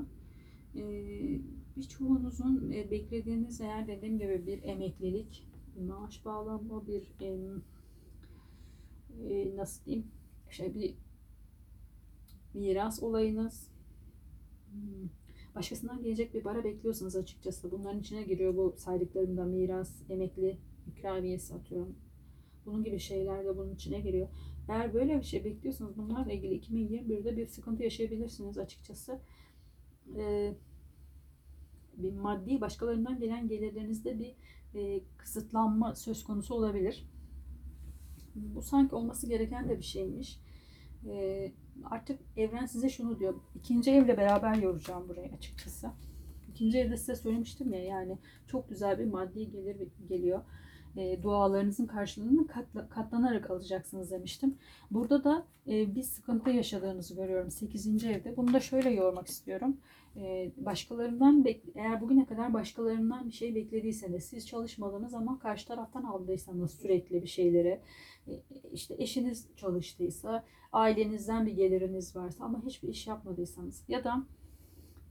Ee, 0.77 1.41
birçoğunuzun 1.77 2.73
e, 2.73 2.91
beklediğiniz 2.91 3.61
eğer 3.61 3.87
dediğim 3.87 4.19
gibi 4.19 4.47
bir 4.47 4.63
emeklilik, 4.63 5.49
bir 5.77 5.83
maaş 5.83 6.25
bağlanma, 6.25 6.87
bir 6.87 7.13
e, 9.31 9.57
nasıl 9.57 9.85
diyeyim 9.85 10.07
şey 10.51 10.75
bir 10.75 10.95
miras 12.55 13.03
olayınız 13.03 13.71
hmm, 14.71 15.09
başkasından 15.59 16.03
gelecek 16.03 16.35
bir 16.35 16.43
para 16.43 16.65
bekliyorsanız 16.65 17.17
açıkçası 17.17 17.71
bunların 17.71 18.01
içine 18.01 18.23
giriyor 18.23 18.57
bu 18.57 18.75
saydıklarımda 18.77 19.45
miras, 19.45 20.03
emekli, 20.11 20.59
ikramiyesi 20.87 21.55
atıyorum. 21.55 21.97
Bunun 22.67 22.85
gibi 22.85 22.99
şeyler 22.99 23.45
de 23.45 23.57
bunun 23.57 23.75
içine 23.75 24.01
giriyor. 24.01 24.29
Eğer 24.69 24.95
böyle 24.95 25.19
bir 25.19 25.25
şey 25.25 25.45
bekliyorsanız 25.45 25.97
bunlarla 25.97 26.33
ilgili 26.33 26.61
2021'de 26.61 27.37
bir 27.37 27.47
sıkıntı 27.47 27.83
yaşayabilirsiniz 27.83 28.59
açıkçası. 28.59 29.21
Ee, 30.17 30.55
bir 31.97 32.13
maddi 32.13 32.61
başkalarından 32.61 33.19
gelen 33.19 33.49
gelirlerinizde 33.49 34.19
bir 34.19 34.35
e, 34.75 35.01
kısıtlanma 35.17 35.95
söz 35.95 36.25
konusu 36.25 36.55
olabilir. 36.55 37.09
Bu 38.35 38.63
sanki 38.63 38.95
olması 38.95 39.29
gereken 39.29 39.69
de 39.69 39.79
bir 39.79 39.85
şeymiş. 39.85 40.41
Ee, 41.07 41.53
artık 41.85 42.21
evren 42.37 42.67
size 42.67 42.89
şunu 42.89 43.19
diyor. 43.19 43.35
İkinci 43.55 43.91
evle 43.91 44.17
beraber 44.17 44.55
yoracağım 44.55 45.09
burayı 45.09 45.33
açıkçası. 45.33 45.91
İkinci 46.51 46.79
evde 46.79 46.97
size 46.97 47.17
söylemiştim 47.17 47.73
ya 47.73 47.85
yani 47.85 48.19
çok 48.47 48.69
güzel 48.69 48.99
bir 48.99 49.05
maddi 49.05 49.51
gelir 49.51 49.77
geliyor. 50.09 50.43
E, 50.99 51.23
dualarınızın 51.23 51.87
karşılığını 51.87 52.47
katla, 52.47 52.89
katlanarak 52.89 53.51
alacaksınız 53.51 54.11
demiştim. 54.11 54.59
Burada 54.91 55.25
da 55.25 55.47
e, 55.69 55.95
bir 55.95 56.03
sıkıntı 56.03 56.51
yaşadığınızı 56.51 57.15
görüyorum 57.15 57.51
8. 57.51 58.05
evde. 58.05 58.37
Bunu 58.37 58.53
da 58.53 58.61
şöyle 58.61 58.91
yormak 58.91 59.27
istiyorum. 59.27 59.77
E, 60.17 60.53
başkalarından 60.57 61.45
eğer 61.75 62.01
bugüne 62.01 62.27
kadar 62.27 62.55
başkalarından 62.55 63.29
bir 63.29 63.33
şey 63.33 63.55
beklediyseniz 63.55 64.25
siz 64.25 64.47
çalışmadınız 64.47 65.15
ama 65.15 65.39
karşı 65.39 65.69
taraftan 65.69 66.03
aldıysanız 66.03 66.71
sürekli 66.71 67.23
bir 67.23 67.29
şeyleri 67.29 67.81
e, 68.29 68.33
işte 68.73 68.95
eşiniz 68.99 69.49
çalıştıysa 69.57 70.45
ailenizden 70.73 71.47
bir 71.47 71.53
geliriniz 71.53 72.17
varsa 72.17 72.45
ama 72.45 72.63
hiçbir 72.67 72.89
iş 72.89 73.07
yapmadıysanız 73.07 73.85
ya 73.89 74.05
da 74.05 74.27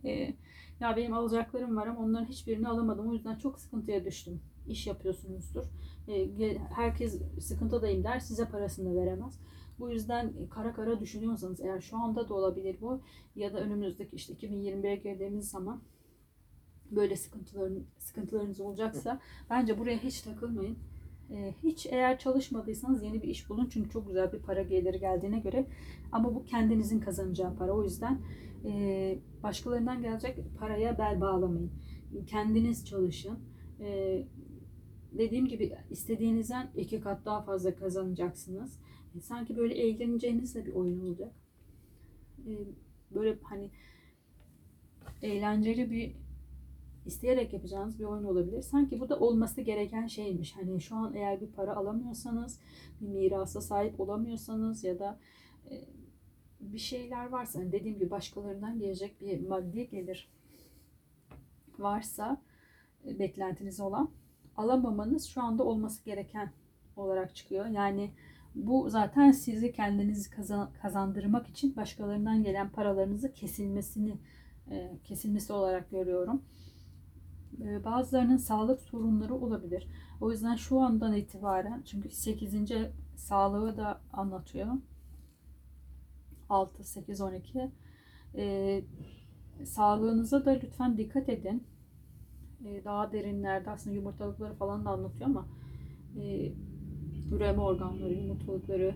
e, 0.06 0.34
ya 0.80 0.96
benim 0.96 1.14
alacaklarım 1.14 1.76
var 1.76 1.88
ama 1.88 2.00
onların 2.00 2.26
hiçbirini 2.26 2.68
alamadım 2.68 3.10
o 3.10 3.14
yüzden 3.14 3.36
çok 3.36 3.60
sıkıntıya 3.60 4.06
düştüm 4.06 4.42
iş 4.68 4.88
yapıyorsunuzdur. 4.88 5.64
E, 6.08 6.58
herkes 6.58 7.22
sıkıntıdayım 7.40 8.04
der 8.04 8.20
size 8.20 8.46
parasını 8.46 8.96
veremez. 8.96 9.40
Bu 9.80 9.90
yüzden 9.90 10.34
kara 10.50 10.74
kara 10.74 11.00
düşünüyorsanız 11.00 11.62
eğer 11.62 11.82
şu 11.82 11.98
anda 11.98 12.30
da 12.30 12.34
olabilir 12.34 12.78
bu 12.82 13.02
ya 13.36 13.54
da 13.54 13.60
önümüzdeki 13.60 14.16
işte 14.16 14.34
2021'e 14.34 14.96
geldiğimiz 14.96 15.50
zaman 15.50 15.82
böyle 16.92 17.16
sıkıntıların 17.16 17.84
sıkıntılarınız 17.98 18.60
olacaksa 18.60 19.20
bence 19.50 19.80
buraya 19.80 19.98
hiç 19.98 20.22
takılmayın. 20.22 20.78
Ee, 21.32 21.54
hiç 21.64 21.86
eğer 21.86 22.20
çalışmadıysanız 22.20 23.04
yeni 23.04 23.24
bir 23.24 23.28
iş 23.28 23.50
bulun 23.50 23.70
çünkü 23.72 23.90
çok 23.90 24.08
güzel 24.08 24.34
bir 24.34 24.40
para 24.40 24.62
geliri 24.62 25.00
geldiğine 25.00 25.40
göre 25.40 25.66
ama 26.12 26.36
bu 26.36 26.46
kendinizin 26.46 27.00
kazanacağı 27.00 27.56
para 27.56 27.72
o 27.72 27.84
yüzden 27.84 28.22
e, 28.66 29.20
başkalarından 29.44 30.02
gelecek 30.02 30.38
paraya 30.60 30.98
bel 30.98 31.22
bağlamayın 31.22 31.72
kendiniz 32.28 32.86
çalışın 32.86 33.40
dediğim 35.18 35.48
gibi 35.48 35.76
istediğinizden 35.90 36.70
iki 36.76 37.02
kat 37.02 37.26
daha 37.26 37.42
fazla 37.42 37.76
kazanacaksınız 37.76 38.80
E, 39.18 39.22
sanki 39.22 39.58
böyle 39.58 39.74
eğleneceğiniz 39.74 40.56
bir 40.56 40.74
oyun 40.74 41.00
olacak 41.00 41.32
Ee, 42.48 42.58
böyle 43.12 43.40
hani 43.44 43.72
eğlenceli 45.22 45.92
bir 45.92 46.16
isteyerek 47.06 47.54
yapacağınız 47.54 48.00
bir 48.00 48.04
oyun 48.04 48.24
olabilir. 48.24 48.62
Sanki 48.62 49.00
bu 49.00 49.10
da 49.10 49.20
olması 49.20 49.62
gereken 49.62 50.08
şeymiş. 50.08 50.56
Hani 50.56 50.82
şu 50.82 50.96
an 50.96 51.14
eğer 51.14 51.42
bir 51.42 51.52
para 51.52 51.76
alamıyorsanız, 51.76 52.60
bir 53.02 53.08
mirasa 53.08 53.62
sahip 53.62 54.00
olamıyorsanız 54.00 54.84
ya 54.84 55.00
da 55.00 55.20
e, 55.72 55.86
bir 56.60 56.78
şeyler 56.78 57.30
varsa 57.30 57.60
hani 57.60 57.72
dediğim 57.72 57.98
gibi 58.00 58.12
başkalarından 58.12 58.80
gelecek 58.80 59.22
bir 59.22 59.48
maddi 59.48 59.90
gelir 59.90 60.32
varsa 61.80 62.42
e, 63.06 63.20
beklentiniz 63.20 63.80
olan 63.80 64.12
alamamanız 64.58 65.26
şu 65.26 65.42
anda 65.44 65.64
olması 65.64 66.06
gereken 66.06 66.52
olarak 66.96 67.36
çıkıyor. 67.36 67.66
Yani 67.66 68.12
bu 68.56 68.90
zaten 68.90 69.32
sizi 69.32 69.72
kendinizi 69.72 70.30
kazan, 70.30 70.70
kazandırmak 70.82 71.48
için 71.48 71.76
başkalarından 71.76 72.44
gelen 72.44 72.70
paralarınızı 72.70 73.34
kesilmesini 73.34 74.18
e, 74.72 74.98
kesilmesi 75.04 75.54
olarak 75.54 75.92
görüyorum. 75.92 76.42
E, 77.62 77.84
bazılarının 77.84 78.38
sağlık 78.38 78.82
sorunları 78.82 79.36
olabilir. 79.36 79.88
O 80.22 80.32
yüzden 80.32 80.56
şu 80.56 80.80
andan 80.80 81.16
itibaren 81.16 81.82
çünkü 81.86 82.10
8. 82.10 82.54
sağlığı 83.16 83.78
da 83.78 84.02
anlatıyor. 84.14 84.68
6, 86.50 86.84
8, 86.84 87.22
12. 87.22 87.72
E, 88.36 88.84
sağlığınıza 89.66 90.46
da 90.46 90.52
lütfen 90.52 90.98
dikkat 90.98 91.30
edin. 91.30 91.64
E, 92.66 92.86
daha 92.86 93.12
derinlerde 93.12 93.70
aslında 93.70 93.96
yumurtalıkları 93.96 94.54
falan 94.54 94.86
da 94.86 94.90
anlatıyor 94.90 95.30
ama 95.30 95.48
e, 96.22 96.52
üreme 97.32 97.62
organları, 97.62 98.14
yumurtalıkları 98.14 98.96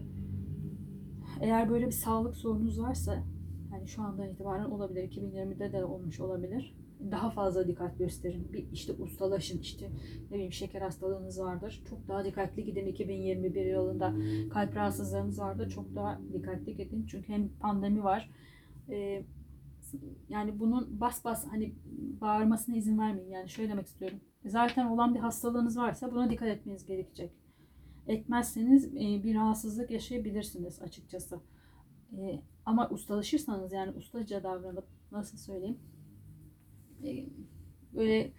eğer 1.41 1.69
böyle 1.69 1.85
bir 1.85 1.91
sağlık 1.91 2.35
sorunuz 2.35 2.81
varsa 2.81 3.23
yani 3.71 3.87
şu 3.87 4.01
andan 4.01 4.29
itibaren 4.29 4.65
olabilir. 4.65 5.03
2020'de 5.11 5.71
de 5.71 5.85
olmuş 5.85 6.19
olabilir. 6.19 6.75
Daha 7.11 7.29
fazla 7.29 7.67
dikkat 7.67 7.97
gösterin. 7.97 8.53
Bir 8.53 8.71
işte 8.71 8.93
ustalaşın. 8.93 9.59
işte 9.59 9.89
ne 10.29 10.35
bileyim 10.35 10.53
şeker 10.53 10.81
hastalığınız 10.81 11.39
vardır. 11.39 11.83
Çok 11.89 12.07
daha 12.07 12.25
dikkatli 12.25 12.63
gidin 12.63 12.85
2021 12.85 13.65
yılında. 13.65 14.13
Kalp 14.49 14.75
rahatsızlığınız 14.75 15.39
vardır. 15.39 15.69
Çok 15.69 15.95
daha 15.95 16.21
dikkatli 16.33 16.77
gidin. 16.77 17.05
Çünkü 17.05 17.33
hem 17.33 17.49
pandemi 17.59 18.03
var. 18.03 18.29
Ee, 18.89 19.23
yani 20.29 20.59
bunun 20.59 20.99
bas 20.99 21.25
bas 21.25 21.47
hani 21.51 21.75
bağırmasına 22.21 22.75
izin 22.75 22.99
vermeyin. 22.99 23.29
Yani 23.29 23.49
şöyle 23.49 23.69
demek 23.69 23.87
istiyorum. 23.87 24.19
Zaten 24.45 24.85
olan 24.85 25.15
bir 25.15 25.19
hastalığınız 25.19 25.77
varsa 25.77 26.11
buna 26.11 26.29
dikkat 26.29 26.47
etmeniz 26.47 26.85
gerekecek. 26.85 27.31
Etmezseniz 28.07 28.85
e, 28.85 29.23
bir 29.23 29.35
rahatsızlık 29.35 29.91
yaşayabilirsiniz 29.91 30.81
açıkçası. 30.81 31.39
E, 32.17 32.41
ama 32.65 32.89
ustalaşırsanız 32.89 33.73
yani 33.73 33.91
ustaca 33.91 34.43
davranıp 34.43 34.85
nasıl 35.11 35.37
söyleyeyim 35.37 35.79
e, 37.03 37.25
böyle 37.93 38.31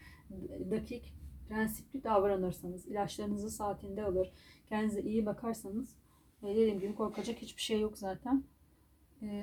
dakik 0.70 1.14
prensipli 1.48 2.04
davranırsanız 2.04 2.86
ilaçlarınızı 2.86 3.50
saatinde 3.50 4.04
alır 4.04 4.32
kendinize 4.68 5.02
iyi 5.02 5.26
bakarsanız 5.26 5.96
dediğim 6.42 6.80
gibi 6.80 6.94
korkacak 6.94 7.38
hiçbir 7.42 7.62
şey 7.62 7.80
yok 7.80 7.98
zaten 7.98 8.44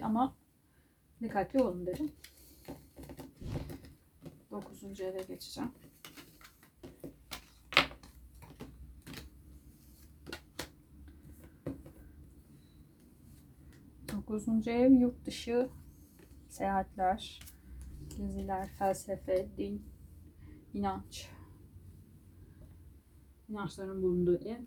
ama 0.03 0.35
dikkatli 1.21 1.63
olun 1.63 1.85
derim 1.85 2.11
9. 4.51 5.01
eve 5.01 5.21
geçeceğim 5.21 5.71
Dokuzuncu 14.29 14.71
ev 14.71 14.91
yurt 14.91 15.25
dışı 15.25 15.69
seyahatler, 16.49 17.39
geziler, 18.17 18.69
felsefe, 18.79 19.47
din, 19.57 19.83
inanç. 20.73 21.29
İnançların 23.49 24.01
bulunduğu 24.01 24.37
ev. 24.37 24.61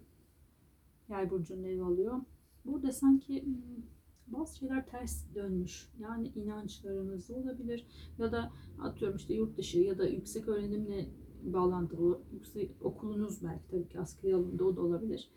Yay 1.08 1.30
burcunun 1.30 1.64
evi 1.64 1.82
alıyor. 1.82 2.20
Burada 2.64 2.92
sanki 2.92 3.44
hmm, 3.44 3.84
bazı 4.32 4.58
şeyler 4.58 4.86
ters 4.86 5.34
dönmüş. 5.34 5.88
Yani 5.98 6.28
inançlarınız 6.28 7.30
olabilir 7.30 7.86
ya 8.18 8.32
da 8.32 8.52
atıyorum 8.82 9.16
işte 9.16 9.34
yurt 9.34 9.56
dışı 9.56 9.78
ya 9.78 9.98
da 9.98 10.06
yüksek 10.06 10.48
öğrenimle 10.48 11.08
bağlantılı 11.42 12.20
yüksek 12.32 12.70
okulunuz 12.80 13.44
belki 13.44 13.68
tabii 13.70 13.88
ki 13.88 14.00
askeri 14.00 14.34
alımda 14.34 14.64
o 14.64 14.76
da 14.76 14.80
olabilir. 14.80 15.30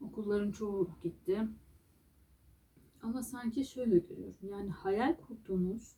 Okulların 0.00 0.52
çoğu 0.52 0.90
gitti 1.02 1.48
ama 3.02 3.22
sanki 3.22 3.64
şöyle 3.64 3.98
görüyorum. 3.98 4.36
Yani 4.42 4.70
hayal 4.70 5.16
kurduğunuz 5.16 5.96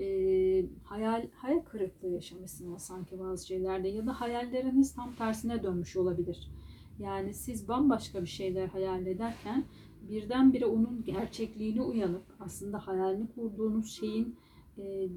e, 0.00 0.66
hayal 0.84 1.28
hayal 1.34 1.60
kırıklığı 1.60 2.08
yaşamışsınız 2.08 2.82
sanki 2.82 3.18
bazı 3.18 3.46
şeylerde 3.46 3.88
ya 3.88 4.06
da 4.06 4.20
hayalleriniz 4.20 4.94
tam 4.94 5.14
tersine 5.14 5.62
dönmüş 5.62 5.96
olabilir. 5.96 6.50
Yani 6.98 7.34
siz 7.34 7.68
bambaşka 7.68 8.22
bir 8.22 8.26
şeyler 8.26 8.68
hayal 8.68 9.06
ederken 9.06 9.64
birdenbire 10.08 10.66
onun 10.66 11.04
gerçekliğine 11.04 11.82
uyanıp 11.82 12.24
aslında 12.40 12.78
hayalini 12.78 13.26
kurduğunuz 13.34 13.92
şeyin 13.92 14.36
e, 14.78 15.08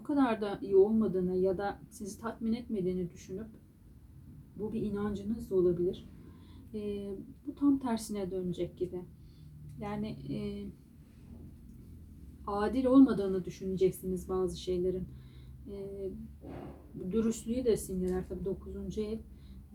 o 0.00 0.02
kadar 0.02 0.40
da 0.40 0.58
iyi 0.62 0.76
olmadığını 0.76 1.36
ya 1.36 1.58
da 1.58 1.78
sizi 1.90 2.20
tatmin 2.20 2.52
etmediğini 2.52 3.12
düşünüp 3.12 3.46
bu 4.58 4.72
bir 4.72 4.82
inancınız 4.82 5.50
da 5.50 5.54
olabilir. 5.54 6.08
E, 6.74 7.10
bu 7.46 7.54
tam 7.54 7.78
tersine 7.78 8.30
dönecek 8.30 8.78
gibi. 8.78 9.00
Yani 9.80 10.08
e, 10.08 10.38
adil 12.46 12.84
olmadığını 12.84 13.44
düşüneceksiniz 13.44 14.28
bazı 14.28 14.60
şeylerin. 14.60 15.08
E, 15.70 16.10
dürüstlüğü 17.12 17.64
de 17.64 17.76
simgeler 17.76 18.28
tabii 18.28 18.44
9. 18.44 18.98
ev. 18.98 19.18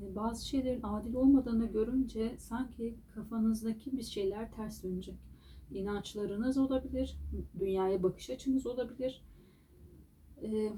E, 0.02 0.16
bazı 0.16 0.48
şeylerin 0.48 0.84
adil 0.84 1.14
olmadığını 1.14 1.66
görünce 1.66 2.36
sanki 2.38 2.96
kafanızdaki 3.16 3.98
bir 3.98 4.04
şeyler 4.04 4.52
ters 4.52 4.84
dönecek. 4.84 5.16
İnançlarınız 5.72 6.58
olabilir, 6.58 7.18
dünyaya 7.60 8.04
bakış 8.04 8.30
açınız 8.30 8.68
olabilir. 8.68 9.26
E, 10.44 10.74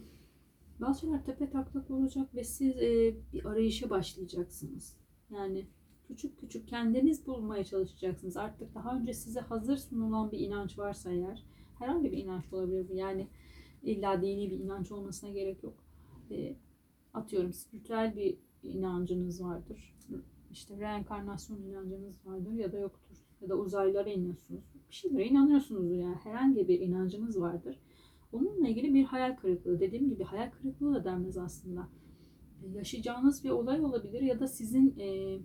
bazı 0.79 0.99
şeyler 0.99 1.25
tepe 1.25 1.49
taklak 1.49 1.91
olacak 1.91 2.35
ve 2.35 2.43
siz 2.43 2.77
e, 2.77 3.15
bir 3.33 3.45
arayışa 3.45 3.89
başlayacaksınız. 3.89 4.97
Yani 5.29 5.67
küçük 6.07 6.39
küçük 6.39 6.67
kendiniz 6.67 7.27
bulmaya 7.27 7.63
çalışacaksınız. 7.63 8.37
Artık 8.37 8.75
daha 8.75 8.97
önce 8.97 9.13
size 9.13 9.39
hazır 9.39 9.77
sunulan 9.77 10.31
bir 10.31 10.39
inanç 10.39 10.77
varsa 10.77 11.11
eğer, 11.11 11.43
herhangi 11.79 12.11
bir 12.11 12.17
inanç 12.17 12.53
olabilir 12.53 12.89
bu. 12.89 12.95
Yani 12.95 13.27
illa 13.83 14.21
dini 14.21 14.51
bir 14.51 14.59
inanç 14.59 14.91
olmasına 14.91 15.29
gerek 15.29 15.63
yok. 15.63 15.83
E, 16.31 16.55
atıyorum 17.13 17.53
spiritüel 17.53 18.15
bir 18.15 18.37
inancınız 18.63 19.43
vardır. 19.43 19.95
İşte 20.51 20.77
reenkarnasyon 20.77 21.61
inancınız 21.61 22.25
vardır 22.25 22.51
ya 22.51 22.71
da 22.71 22.77
yoktur. 22.77 23.17
Ya 23.41 23.49
da 23.49 23.55
uzaylılara 23.55 24.09
inanıyorsunuz. 24.09 24.63
Bir 24.89 24.95
şeylere 24.95 25.27
inanıyorsunuz 25.27 25.91
yani. 25.91 26.15
Herhangi 26.15 26.67
bir 26.67 26.79
inancınız 26.79 27.41
vardır. 27.41 27.79
Onunla 28.33 28.67
ilgili 28.67 28.93
bir 28.93 29.03
hayal 29.03 29.35
kırıklığı. 29.35 29.79
Dediğim 29.79 30.09
gibi 30.09 30.23
hayal 30.23 30.51
kırıklığı 30.51 30.95
da 30.95 31.03
denmez 31.03 31.37
aslında. 31.37 31.87
Yaşayacağınız 32.73 33.43
bir 33.43 33.49
olay 33.49 33.81
olabilir 33.81 34.21
ya 34.21 34.39
da 34.39 34.47
sizin 34.47 34.99
e, 34.99 35.39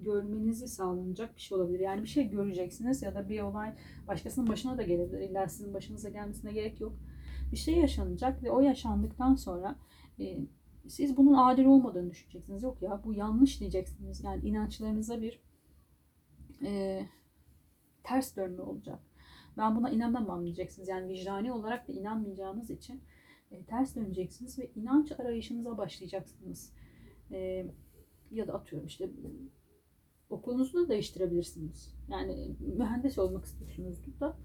görmenizi 0.00 0.68
sağlanacak 0.68 1.36
bir 1.36 1.40
şey 1.40 1.58
olabilir. 1.58 1.80
Yani 1.80 2.02
bir 2.02 2.08
şey 2.08 2.30
göreceksiniz 2.30 3.02
ya 3.02 3.14
da 3.14 3.28
bir 3.28 3.40
olay 3.40 3.74
başkasının 4.08 4.48
başına 4.48 4.78
da 4.78 4.82
gelebilir. 4.82 5.20
İlla 5.20 5.48
sizin 5.48 5.74
başınıza 5.74 6.08
gelmesine 6.08 6.52
gerek 6.52 6.80
yok. 6.80 6.92
Bir 7.52 7.56
şey 7.56 7.78
yaşanacak 7.78 8.42
ve 8.42 8.50
o 8.50 8.60
yaşandıktan 8.60 9.34
sonra 9.34 9.76
e, 10.20 10.38
siz 10.88 11.16
bunun 11.16 11.34
adil 11.34 11.64
olmadığını 11.64 12.10
düşüneceksiniz. 12.10 12.62
Yok 12.62 12.82
ya 12.82 13.00
bu 13.04 13.14
yanlış 13.14 13.60
diyeceksiniz. 13.60 14.24
Yani 14.24 14.48
inançlarınıza 14.48 15.22
bir 15.22 15.40
e, 16.62 17.02
ters 18.04 18.36
dönme 18.36 18.62
olacak. 18.62 18.98
Ben 19.56 19.76
buna 19.76 19.90
inanamam 19.90 20.44
diyeceksiniz. 20.44 20.88
Yani 20.88 21.08
vicdani 21.08 21.52
olarak 21.52 21.88
da 21.88 21.92
inanmayacağınız 21.92 22.70
için 22.70 23.02
e, 23.50 23.64
ters 23.64 23.96
döneceksiniz 23.96 24.58
ve 24.58 24.70
inanç 24.74 25.12
arayışınıza 25.12 25.78
başlayacaksınız. 25.78 26.72
E, 27.30 27.66
ya 28.30 28.48
da 28.48 28.54
atıyorum 28.54 28.86
işte 28.86 29.10
okulunuzu 30.30 30.84
da 30.84 30.88
değiştirebilirsiniz. 30.88 31.94
Yani 32.08 32.56
mühendis 32.60 33.18
olmak 33.18 33.44
istiyorsunuzdur 33.44 34.20
da 34.20 34.36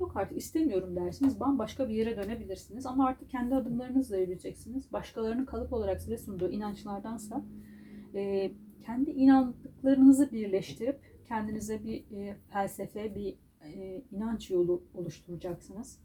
Yok 0.00 0.16
artık 0.16 0.38
istemiyorum 0.38 0.96
dersiniz. 0.96 1.40
Bambaşka 1.40 1.88
bir 1.88 1.94
yere 1.94 2.16
dönebilirsiniz. 2.16 2.86
Ama 2.86 3.06
artık 3.06 3.30
kendi 3.30 3.54
adımlarınızla 3.54 4.16
yürüyeceksiniz. 4.16 4.92
Başkalarının 4.92 5.44
kalıp 5.44 5.72
olarak 5.72 6.00
size 6.00 6.18
sunduğu 6.18 6.50
inançlardansa 6.50 7.44
e, 8.14 8.52
kendi 8.86 9.10
inandıklarınızı 9.10 10.32
birleştirip 10.32 11.00
kendinize 11.28 11.84
bir 11.84 12.10
e, 12.10 12.36
felsefe, 12.52 13.14
bir 13.14 13.38
e, 13.64 14.02
inanç 14.12 14.50
yolu 14.50 14.82
oluşturacaksınız 14.94 16.00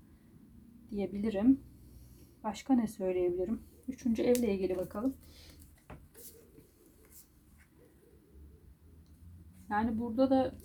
diyebilirim. 0.91 1.59
Başka 2.43 2.73
ne 2.73 2.87
söyleyebilirim? 2.87 3.61
Üçüncü 3.87 4.23
evle 4.23 4.53
ilgili 4.53 4.77
bakalım. 4.77 5.13
Yani 9.69 9.99
burada 9.99 10.29
da 10.29 10.55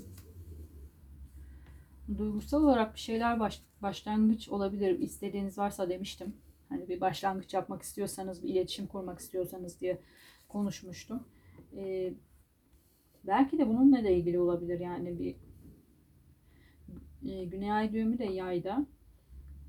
duygusal 2.18 2.64
olarak 2.64 2.94
bir 2.94 3.00
şeyler 3.00 3.40
baş, 3.40 3.62
başlangıç 3.82 4.48
olabilir. 4.48 4.98
İstediğiniz 4.98 5.58
varsa 5.58 5.88
demiştim. 5.88 6.36
Hani 6.68 6.88
bir 6.88 7.00
başlangıç 7.00 7.54
yapmak 7.54 7.82
istiyorsanız, 7.82 8.42
bir 8.42 8.48
iletişim 8.48 8.86
kurmak 8.86 9.18
istiyorsanız 9.18 9.80
diye 9.80 9.98
konuşmuştum. 10.48 11.24
Ee, 11.76 12.14
belki 13.24 13.58
de 13.58 13.68
bununla 13.68 14.04
da 14.04 14.08
ilgili 14.08 14.38
olabilir. 14.38 14.80
Yani 14.80 15.18
bir 15.18 15.36
e, 17.30 17.44
Güney 17.44 17.72
Ay 17.72 17.92
düğümü 17.92 18.18
de 18.18 18.24
yayda 18.24 18.86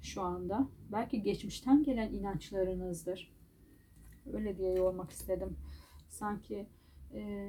şu 0.02 0.22
anda. 0.22 0.68
Belki 0.92 1.22
geçmişten 1.22 1.84
gelen 1.84 2.14
inançlarınızdır. 2.14 3.32
Öyle 4.34 4.58
diye 4.58 4.74
yormak 4.74 5.12
istedim. 5.12 5.58
Sanki 6.10 6.66
e, 7.14 7.48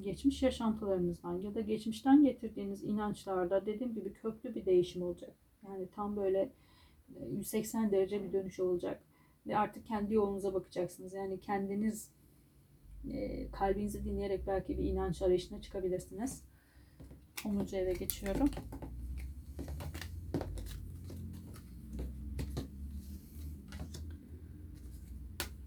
geçmiş 0.00 0.42
yaşantılarınızdan 0.42 1.38
ya 1.38 1.54
da 1.54 1.60
geçmişten 1.60 2.24
getirdiğiniz 2.24 2.84
inançlarda 2.84 3.66
dediğim 3.66 3.94
gibi 3.94 4.12
köklü 4.12 4.54
bir 4.54 4.66
değişim 4.66 5.02
olacak. 5.02 5.36
Yani 5.68 5.88
tam 5.94 6.16
böyle 6.16 6.52
180 7.30 7.90
derece 7.90 8.24
bir 8.24 8.32
dönüş 8.32 8.60
olacak. 8.60 9.02
Ve 9.46 9.56
artık 9.56 9.86
kendi 9.86 10.14
yolunuza 10.14 10.54
bakacaksınız. 10.54 11.12
Yani 11.12 11.40
kendiniz 11.40 12.10
e, 13.10 13.50
kalbinizi 13.50 14.04
dinleyerek 14.04 14.46
belki 14.46 14.78
bir 14.78 14.84
inanç 14.84 15.22
arayışına 15.22 15.60
çıkabilirsiniz. 15.62 16.42
10. 17.46 17.76
eve 17.76 17.92
geçiyorum. 17.92 18.50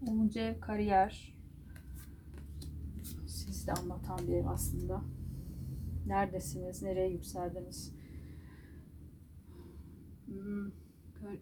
Onuncu 0.08 0.40
ev 0.40 0.60
kariyer. 0.60 1.35
Sizi 3.46 3.68
de 3.68 3.74
anlatan 3.74 4.28
bir 4.28 4.34
ev 4.34 4.46
aslında. 4.46 5.02
Neredesiniz? 6.06 6.82
Nereye 6.82 7.10
yükseldiniz? 7.10 7.94
Hmm, 10.26 10.72
kar 11.14 11.38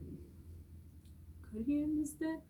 kariyerinizde 1.42 2.42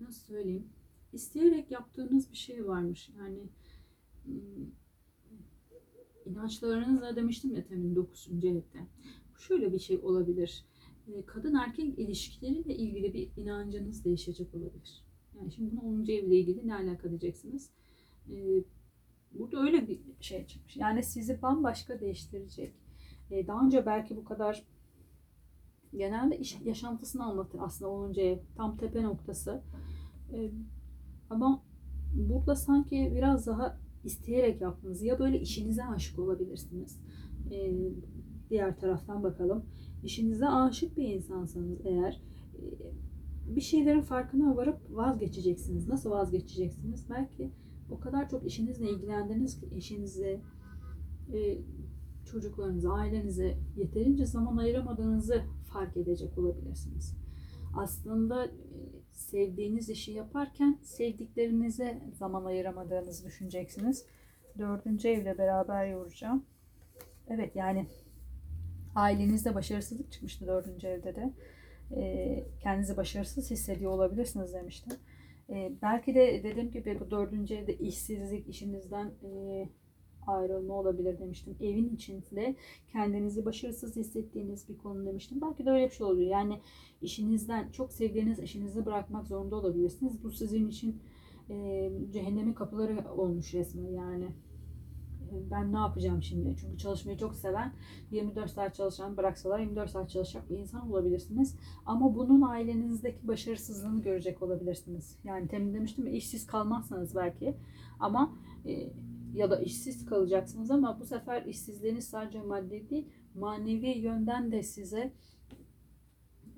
nasıl 0.00 0.20
söyleyeyim? 0.20 0.68
İsteyerek 1.12 1.70
yaptığınız 1.70 2.30
bir 2.30 2.36
şey 2.36 2.66
varmış. 2.66 3.10
Yani 3.18 3.48
hmm, 4.24 4.70
inançlarınızla 6.26 7.16
demiştim 7.16 7.54
ya 7.54 7.64
temin 7.64 7.96
9. 7.96 8.28
evde. 8.44 8.86
Şöyle 9.38 9.72
bir 9.72 9.78
şey 9.78 9.98
olabilir. 9.98 10.64
Ee, 11.08 11.26
kadın 11.26 11.54
erkek 11.54 11.98
ilişkileriyle 11.98 12.76
ilgili 12.76 13.14
bir 13.14 13.30
inancınız 13.36 14.04
değişecek 14.04 14.54
olabilir. 14.54 15.04
Yani 15.36 15.52
şimdi 15.52 15.76
bunu 15.76 15.80
10. 15.80 16.02
evle 16.02 16.36
ilgili 16.36 16.68
ne 16.68 16.74
alaka 16.74 17.10
diyeceksiniz? 17.10 17.70
Ee, 18.30 18.64
burada 19.32 19.60
öyle 19.60 19.88
bir 19.88 20.00
şey 20.20 20.46
çıkmış. 20.46 20.76
Yani 20.76 21.02
sizi 21.02 21.42
bambaşka 21.42 22.00
değiştirecek. 22.00 22.74
Ee, 23.30 23.46
daha 23.46 23.66
önce 23.66 23.86
belki 23.86 24.16
bu 24.16 24.24
kadar 24.24 24.62
genelde 25.96 26.38
iş 26.38 26.60
yaşantısını 26.64 27.24
anlatır 27.24 27.58
aslında 27.62 27.90
10. 27.90 28.14
ev. 28.14 28.38
Tam 28.56 28.76
tepe 28.76 29.02
noktası. 29.02 29.62
Ama 31.30 31.62
burada 32.14 32.56
sanki 32.56 33.12
biraz 33.14 33.46
daha 33.46 33.78
isteyerek 34.04 34.60
yaptınız. 34.60 35.02
Ya 35.02 35.18
böyle 35.18 35.40
işinize 35.40 35.84
aşık 35.84 36.18
olabilirsiniz. 36.18 37.00
Diğer 38.50 38.80
taraftan 38.80 39.22
bakalım 39.22 39.64
işinize 40.04 40.48
aşık 40.48 40.96
bir 40.96 41.08
insansanız 41.08 41.78
eğer 41.84 42.20
e, 42.54 42.62
bir 43.46 43.60
şeylerin 43.60 44.00
farkına 44.00 44.56
varıp 44.56 44.78
vazgeçeceksiniz. 44.90 45.88
Nasıl 45.88 46.10
vazgeçeceksiniz? 46.10 47.10
Belki 47.10 47.50
o 47.90 48.00
kadar 48.00 48.28
çok 48.28 48.46
işinizle 48.46 48.90
ilgilendiniz 48.90 49.60
ki 49.60 49.68
eşinize, 49.74 50.40
e, 51.32 51.58
çocuklarınıza, 52.24 52.92
ailenize 52.92 53.58
yeterince 53.76 54.26
zaman 54.26 54.56
ayıramadığınızı 54.56 55.42
fark 55.72 55.96
edecek 55.96 56.38
olabilirsiniz. 56.38 57.16
Aslında 57.76 58.46
e, 58.46 58.50
sevdiğiniz 59.12 59.90
işi 59.90 60.12
yaparken 60.12 60.78
sevdiklerinize 60.82 62.02
zaman 62.12 62.44
ayıramadığınızı 62.44 63.24
düşüneceksiniz. 63.26 64.06
Dördüncü 64.58 65.08
evle 65.08 65.38
beraber 65.38 65.86
yoracağım. 65.86 66.44
Evet 67.28 67.56
yani 67.56 67.86
ailenizde 68.94 69.54
başarısızlık 69.54 70.12
çıkmıştı 70.12 70.46
dördüncü 70.46 70.86
evde 70.86 71.16
de. 71.16 71.34
E, 71.96 72.44
kendinizi 72.60 72.96
başarısız 72.96 73.50
hissediyor 73.50 73.92
olabilirsiniz 73.92 74.54
demiştim. 74.54 74.92
E, 75.50 75.72
belki 75.82 76.14
de 76.14 76.40
dediğim 76.44 76.70
gibi 76.70 77.00
bu 77.00 77.10
dördüncü 77.10 77.54
evde 77.54 77.78
işsizlik, 77.78 78.48
işinizden 78.48 79.06
e, 79.06 79.68
ayrılma 80.26 80.74
olabilir 80.74 81.18
demiştim. 81.18 81.56
Evin 81.60 81.88
içinde 81.88 82.56
kendinizi 82.92 83.44
başarısız 83.44 83.96
hissettiğiniz 83.96 84.68
bir 84.68 84.78
konu 84.78 85.06
demiştim. 85.06 85.40
Belki 85.40 85.66
de 85.66 85.70
öyle 85.70 85.86
bir 85.86 85.94
şey 85.94 86.06
oluyor. 86.06 86.30
Yani 86.30 86.60
işinizden 87.02 87.70
çok 87.70 87.92
sevdiğiniz 87.92 88.38
işinizi 88.38 88.86
bırakmak 88.86 89.26
zorunda 89.26 89.56
olabilirsiniz. 89.56 90.24
Bu 90.24 90.30
sizin 90.30 90.68
için 90.68 91.02
e, 91.50 91.90
cehennemin 92.12 92.52
kapıları 92.52 93.12
olmuş 93.16 93.54
resmen 93.54 93.92
yani 93.92 94.28
ben 95.50 95.72
ne 95.72 95.78
yapacağım 95.78 96.22
şimdi? 96.22 96.56
Çünkü 96.60 96.78
çalışmayı 96.78 97.18
çok 97.18 97.34
seven, 97.34 97.72
24 98.10 98.50
saat 98.50 98.74
çalışan, 98.74 99.16
bıraksalar 99.16 99.58
24 99.58 99.90
saat 99.90 100.10
çalışacak 100.10 100.50
bir 100.50 100.58
insan 100.58 100.90
olabilirsiniz. 100.90 101.56
Ama 101.86 102.14
bunun 102.14 102.42
ailenizdeki 102.42 103.28
başarısızlığını 103.28 104.02
görecek 104.02 104.42
olabilirsiniz. 104.42 105.18
Yani 105.24 105.48
temin 105.48 105.74
demiştim 105.74 106.06
ya 106.06 106.12
işsiz 106.12 106.46
kalmazsanız 106.46 107.16
belki 107.16 107.54
ama 108.00 108.32
e, 108.66 108.92
ya 109.34 109.50
da 109.50 109.60
işsiz 109.60 110.06
kalacaksınız 110.06 110.70
ama 110.70 111.00
bu 111.00 111.04
sefer 111.04 111.44
işsizliğiniz 111.44 112.08
sadece 112.08 112.42
maddi 112.42 112.90
değil, 112.90 113.08
manevi 113.34 113.98
yönden 113.98 114.52
de 114.52 114.62
size 114.62 115.12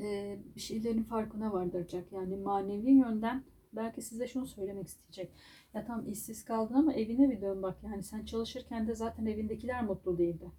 e, 0.01 0.39
bir 0.57 0.61
şeylerin 0.61 1.03
farkına 1.03 1.53
vardıracak. 1.53 2.13
Yani 2.13 2.37
manevi 2.37 2.91
yönden 2.91 3.45
belki 3.73 4.03
size 4.03 4.27
şunu 4.27 4.47
söylemek 4.47 4.87
isteyecek. 4.87 5.33
Ya 5.77 5.85
tam 5.85 6.09
işsiz 6.09 6.45
kaldın 6.45 6.75
ama 6.75 6.93
evine 6.93 7.31
bir 7.31 7.41
dön 7.41 7.63
bak. 7.63 7.77
Yani 7.85 8.03
sen 8.03 8.25
çalışırken 8.25 8.89
de 8.89 8.95
zaten 8.95 9.27
evindekiler 9.27 9.85
mutlu 9.85 10.19
değildi. 10.19 10.51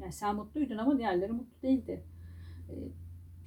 Yani 0.00 0.12
sen 0.12 0.36
mutluydun 0.36 0.78
ama 0.78 0.98
diğerleri 0.98 1.32
mutlu 1.32 1.62
değildi. 1.62 2.04
Ee, 2.70 2.74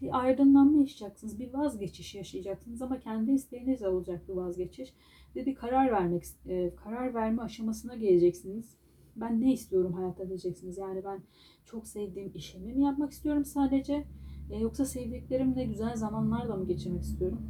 bir 0.01 0.19
aydınlanma 0.19 0.77
yaşayacaksınız. 0.77 1.39
Bir 1.39 1.53
vazgeçiş 1.53 2.15
yaşayacaksınız 2.15 2.81
ama 2.81 2.99
kendi 2.99 3.31
isteğinizle 3.31 3.87
olacak 3.87 4.21
bu 4.27 4.35
vazgeçiş. 4.35 4.93
Ve 5.35 5.45
bir 5.45 5.55
karar 5.55 5.91
vermek, 5.91 6.23
e, 6.47 6.75
karar 6.75 7.13
verme 7.13 7.41
aşamasına 7.41 7.95
geleceksiniz. 7.95 8.77
Ben 9.15 9.41
ne 9.41 9.53
istiyorum 9.53 9.93
hayatta 9.93 10.27
diyeceksiniz. 10.27 10.77
Yani 10.77 11.03
ben 11.05 11.19
çok 11.65 11.87
sevdiğim 11.87 12.31
işimi 12.35 12.73
mi 12.73 12.83
yapmak 12.83 13.11
istiyorum 13.11 13.45
sadece? 13.45 14.03
E, 14.51 14.59
yoksa 14.59 14.85
sevdiklerimle 14.85 15.65
güzel 15.65 15.95
zamanlar 15.95 16.49
da 16.49 16.55
mı 16.55 16.67
geçirmek 16.67 17.03
istiyorum? 17.03 17.41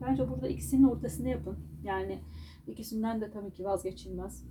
Bence 0.00 0.30
burada 0.30 0.48
ikisinin 0.48 0.84
ortasını 0.84 1.28
yapın. 1.28 1.58
Yani 1.84 2.18
İkisinden 2.66 3.20
de 3.20 3.30
tabii 3.30 3.52
ki 3.52 3.64
vazgeçilmez. 3.64 4.44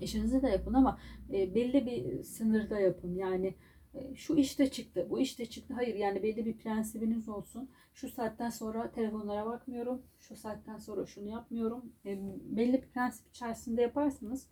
İşinizi 0.00 0.42
de 0.42 0.48
yapın 0.48 0.74
ama 0.74 0.98
e, 1.32 1.54
belli 1.54 1.86
bir 1.86 2.22
sınırda 2.22 2.80
yapın. 2.80 3.14
Yani 3.14 3.54
e, 3.94 4.14
şu 4.14 4.36
işte 4.36 4.70
çıktı, 4.70 5.06
bu 5.10 5.20
işte 5.20 5.46
çıktı. 5.46 5.74
Hayır 5.74 5.94
yani 5.94 6.22
belli 6.22 6.46
bir 6.46 6.56
prensibiniz 6.56 7.28
olsun. 7.28 7.70
Şu 7.94 8.08
saatten 8.08 8.50
sonra 8.50 8.90
telefonlara 8.90 9.46
bakmıyorum. 9.46 10.02
Şu 10.18 10.36
saatten 10.36 10.78
sonra 10.78 11.06
şunu 11.06 11.28
yapmıyorum. 11.28 11.92
E, 12.04 12.18
belli 12.56 12.72
bir 12.72 12.88
prensip 12.88 13.28
içerisinde 13.28 13.82
yaparsanız 13.82 14.46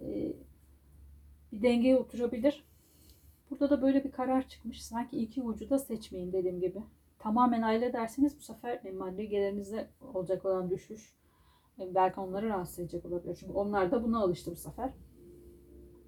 e, 0.00 0.32
bir 1.52 1.62
dengeye 1.62 1.96
oturabilir. 1.96 2.64
Burada 3.50 3.70
da 3.70 3.82
böyle 3.82 4.04
bir 4.04 4.12
karar 4.12 4.48
çıkmış. 4.48 4.84
Sanki 4.84 5.18
iki 5.18 5.42
ucu 5.42 5.70
da 5.70 5.78
seçmeyin 5.78 6.32
dediğim 6.32 6.60
gibi. 6.60 6.82
Tamamen 7.18 7.62
aile 7.62 7.92
derseniz 7.92 8.36
bu 8.36 8.40
sefer 8.40 8.92
maddi 8.92 9.28
gelirinizde 9.28 9.88
olacak 10.14 10.44
olan 10.44 10.70
düşüş 10.70 11.21
belki 11.78 12.20
onları 12.20 12.48
rahatsız 12.48 12.78
edecek 12.78 13.06
olabilir. 13.06 13.36
Çünkü 13.40 13.52
onlar 13.52 13.90
da 13.90 14.04
buna 14.04 14.22
alıştı 14.22 14.50
bu 14.50 14.56
sefer. 14.56 14.92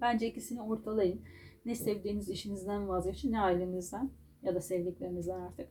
Bence 0.01 0.27
ikisini 0.27 0.61
ortalayın. 0.61 1.21
Ne 1.65 1.75
sevdiğiniz 1.75 2.29
işinizden 2.29 2.87
vazgeçin 2.87 3.31
ne 3.31 3.39
ailenizden 3.39 4.09
ya 4.43 4.55
da 4.55 4.61
sevdiklerinizden 4.61 5.39
artık. 5.39 5.69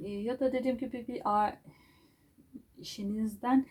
Ee, 0.00 0.08
ya 0.08 0.40
da 0.40 0.52
dediğim 0.52 0.78
gibi 0.78 1.06
bir 1.08 1.22
işinizden 2.78 3.66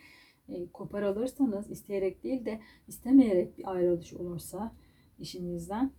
e, 0.48 0.66
kopar 0.66 1.02
alırsanız 1.02 1.70
isteyerek 1.70 2.24
değil 2.24 2.44
de 2.44 2.60
istemeyerek 2.88 3.58
bir 3.58 3.72
ayrılış 3.72 4.14
olursa 4.14 4.72
işinizden. 5.18 5.92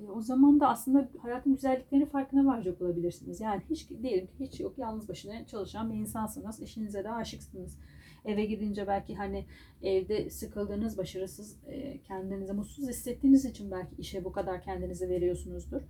E, 0.00 0.10
o 0.10 0.20
zaman 0.20 0.60
da 0.60 0.68
aslında 0.68 1.08
hayatın 1.22 1.54
güzelliklerinin 1.54 2.06
farkına 2.06 2.46
varacak 2.46 2.82
olabilirsiniz. 2.82 3.40
Yani 3.40 3.62
hiç 3.70 3.90
diyelim 4.02 4.26
ki 4.26 4.32
hiç 4.40 4.60
yok 4.60 4.78
yalnız 4.78 5.08
başına 5.08 5.46
çalışan 5.46 5.92
bir 5.92 5.96
insansınız. 5.98 6.60
İşinize 6.62 7.04
de 7.04 7.10
aşıksınız. 7.10 7.78
Eve 8.24 8.44
gidince 8.44 8.86
belki 8.86 9.14
hani 9.14 9.44
evde 9.82 10.30
sıkıldığınız, 10.30 10.98
başarısız, 10.98 11.56
e, 11.66 11.98
kendinizi 11.98 12.52
mutsuz 12.52 12.88
hissettiğiniz 12.88 13.44
için 13.44 13.70
belki 13.70 13.96
işe 13.98 14.24
bu 14.24 14.32
kadar 14.32 14.62
kendinizi 14.62 15.08
veriyorsunuzdur. 15.08 15.80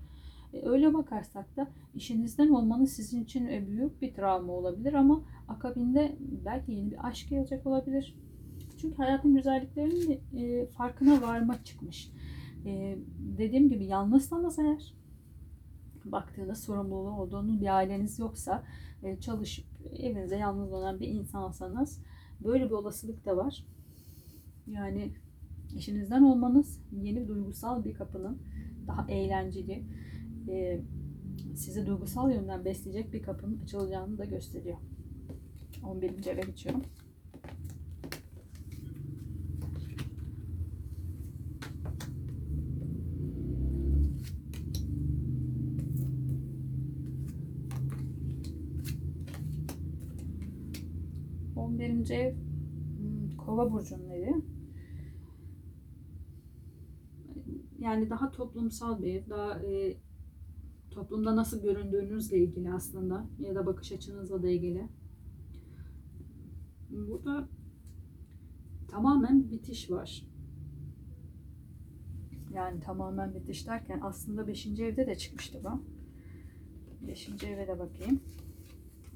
E, 0.54 0.68
Öyle 0.68 0.94
bakarsak 0.94 1.56
da 1.56 1.68
işinizden 1.94 2.48
olmanız 2.48 2.92
sizin 2.92 3.24
için 3.24 3.46
e, 3.46 3.66
büyük 3.68 4.02
bir 4.02 4.14
travma 4.14 4.52
olabilir 4.52 4.92
ama 4.92 5.22
akabinde 5.48 6.16
belki 6.44 6.72
yeni 6.72 6.90
bir 6.90 7.06
aşk 7.08 7.28
gelecek 7.28 7.66
olabilir. 7.66 8.16
Çünkü 8.80 8.96
hayatın 8.96 9.34
güzelliklerinin 9.34 10.20
e, 10.36 10.66
farkına 10.66 11.22
varmak 11.22 11.66
çıkmış. 11.66 12.10
E, 12.66 12.98
dediğim 13.38 13.68
gibi 13.68 13.84
yalnızsanız 13.84 14.58
eğer 14.58 14.94
baktığınız 16.04 16.64
sorumluluğu 16.64 17.10
olduğunuz 17.10 17.60
bir 17.60 17.76
aileniz 17.76 18.18
yoksa 18.18 18.64
e, 19.02 19.20
çalışıp 19.20 19.64
evinize 19.98 20.36
yalnız 20.36 20.72
olan 20.72 21.00
bir 21.00 21.08
insansanız 21.08 22.02
böyle 22.44 22.64
bir 22.64 22.70
olasılık 22.70 23.26
da 23.26 23.36
var. 23.36 23.64
Yani 24.66 25.10
işinizden 25.76 26.22
olmanız 26.22 26.80
yeni 26.92 27.28
duygusal 27.28 27.84
bir 27.84 27.94
kapının 27.94 28.38
daha 28.86 29.06
eğlenceli, 29.08 29.84
e, 30.48 30.80
sizi 31.54 31.86
duygusal 31.86 32.30
yönden 32.30 32.64
besleyecek 32.64 33.12
bir 33.12 33.22
kapının 33.22 33.60
açılacağını 33.60 34.18
da 34.18 34.24
gösteriyor. 34.24 34.76
11. 35.84 36.26
eve 36.26 36.40
geçiyorum. 36.40 36.82
Ev 52.08 52.34
hmm, 52.34 53.36
Kova 53.36 53.72
burcunun 53.72 54.10
evi. 54.10 54.34
Yani 57.78 58.10
daha 58.10 58.30
toplumsal 58.30 59.02
bir 59.02 59.30
daha 59.30 59.58
e, 59.58 59.96
toplumda 60.90 61.36
nasıl 61.36 61.62
göründüğünüzle 61.62 62.38
ilgili 62.38 62.72
aslında 62.72 63.26
ya 63.38 63.54
da 63.54 63.66
bakış 63.66 63.92
açınızla 63.92 64.42
da 64.42 64.50
ilgili. 64.50 64.88
Burada 66.90 67.48
tamamen 68.88 69.50
bitiş 69.50 69.90
var. 69.90 70.26
Yani 72.54 72.80
tamamen 72.80 73.34
bitiş 73.34 73.66
derken 73.66 74.00
aslında 74.02 74.46
5. 74.46 74.66
evde 74.66 75.06
de 75.06 75.14
çıkmıştı 75.14 75.60
bu. 75.64 75.82
5. 77.08 77.28
eve 77.44 77.68
de 77.68 77.78
bakayım. 77.78 78.20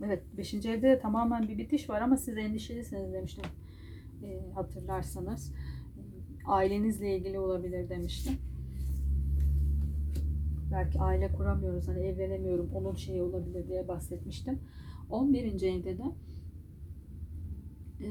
Evet 0.02 0.22
5. 0.36 0.54
evde 0.54 0.82
de 0.82 0.98
tamamen 0.98 1.48
bir 1.48 1.58
bitiş 1.58 1.90
var 1.90 2.00
ama 2.00 2.16
siz 2.16 2.36
endişelisiniz 2.36 3.12
demiştim. 3.12 3.44
E, 4.22 4.50
hatırlarsanız. 4.54 5.52
Ailenizle 6.46 7.16
ilgili 7.16 7.38
olabilir 7.38 7.88
demiştim. 7.88 8.34
Belki 10.72 11.00
aile 11.00 11.32
kuramıyoruz, 11.32 11.88
hani 11.88 12.00
evlenemiyorum, 12.00 12.70
onun 12.74 12.94
şeyi 12.94 13.22
olabilir 13.22 13.68
diye 13.68 13.88
bahsetmiştim. 13.88 14.58
11. 15.10 15.62
evde 15.62 15.98
de 15.98 16.04
e, 18.00 18.08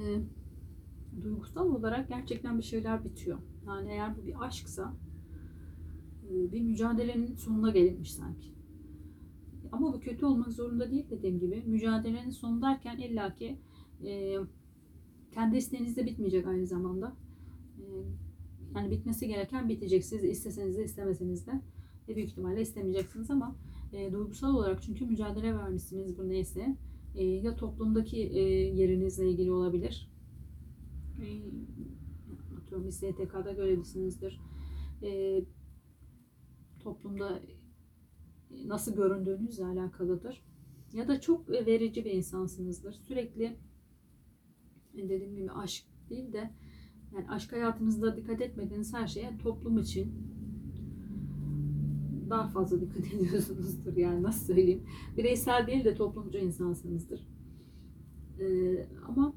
duygusal 1.24 1.69
olarak 1.69 2.10
gerçekten 2.10 2.58
bir 2.58 2.63
şeyler 2.63 3.06
bitiyor. 3.06 3.38
Yani 3.67 3.91
eğer 3.91 4.17
bu 4.17 4.28
bir 4.28 4.46
aşksa 4.46 4.93
e, 6.30 6.52
bir 6.52 6.62
mücadelenin 6.62 7.36
sonuna 7.36 7.72
gelinmiş 7.72 8.13
sanki. 8.13 8.54
Ama 9.74 9.94
bu 9.94 10.00
kötü 10.00 10.26
olmak 10.26 10.54
zorunda 10.54 10.92
değil 10.92 11.06
dediğim 11.10 11.40
gibi. 11.40 11.64
Mücadelenin 11.66 12.30
sonu 12.30 12.62
derken 12.62 12.98
illaki 12.98 13.58
e, 14.06 14.38
kendi 15.32 15.58
isteğiniz 15.58 15.98
de 15.98 16.06
bitmeyecek 16.06 16.48
aynı 16.48 16.68
zamanda. 16.68 17.16
E, 17.78 17.84
yani 18.76 18.92
bitmesi 18.92 19.28
gereken 19.28 19.70
bitecek. 19.70 20.06
Siz 20.06 20.24
isteseniz 20.24 20.78
de 20.78 20.84
istemeseniz 20.84 21.48
de 21.48 21.62
e, 22.10 22.16
büyük 22.16 22.30
ihtimalle 22.30 22.62
istemeyeceksiniz 22.62 23.32
ama 23.32 23.56
e, 23.94 24.12
duygusal 24.12 24.56
olarak 24.56 24.82
çünkü 24.82 25.06
mücadele 25.06 25.56
vermişsiniz 25.56 26.18
bu 26.18 26.30
neyse. 26.30 26.78
E, 27.16 27.26
ya 27.26 27.56
toplumdaki 27.56 28.18
e, 28.18 28.42
yerinizle 28.76 29.30
ilgili 29.30 29.52
olabilir. 29.52 30.10
E, 31.22 31.26
atıyorum 32.58 32.88
bir 32.88 32.92
STK'da 32.92 33.52
görevlisinizdir. 33.52 34.40
E, 35.04 35.42
toplumda 36.80 37.42
nasıl 38.66 38.96
göründüğünüzle 38.96 39.66
alakalıdır. 39.66 40.44
Ya 40.94 41.08
da 41.08 41.22
çok 41.22 41.50
verici 41.50 42.06
bir 42.06 42.12
insansınızdır. 42.12 42.94
Sürekli 42.94 43.58
dediğim 44.94 45.36
gibi 45.36 45.52
aşk 45.52 45.86
değil 46.10 46.34
de 46.34 46.52
yani 47.16 47.30
aşk 47.30 47.52
hayatınızda 47.52 48.18
dikkat 48.18 48.42
etmediğiniz 48.42 48.94
her 48.94 49.08
şeye 49.08 49.38
toplum 49.38 49.78
için 49.78 50.13
daha 52.30 52.48
fazla 52.48 52.82
dikkat 52.82 53.13
ediyorsunuzdur 53.13 53.98
yani 53.98 54.24
nasıl 54.24 54.46
söyleyeyim. 54.46 54.84
Bireysel 55.18 55.68
değil 55.68 55.86
de 55.86 55.96
toplumcu 55.96 56.38
insansınızdır. 56.38 57.28
Ee, 58.39 58.88
ama 59.08 59.34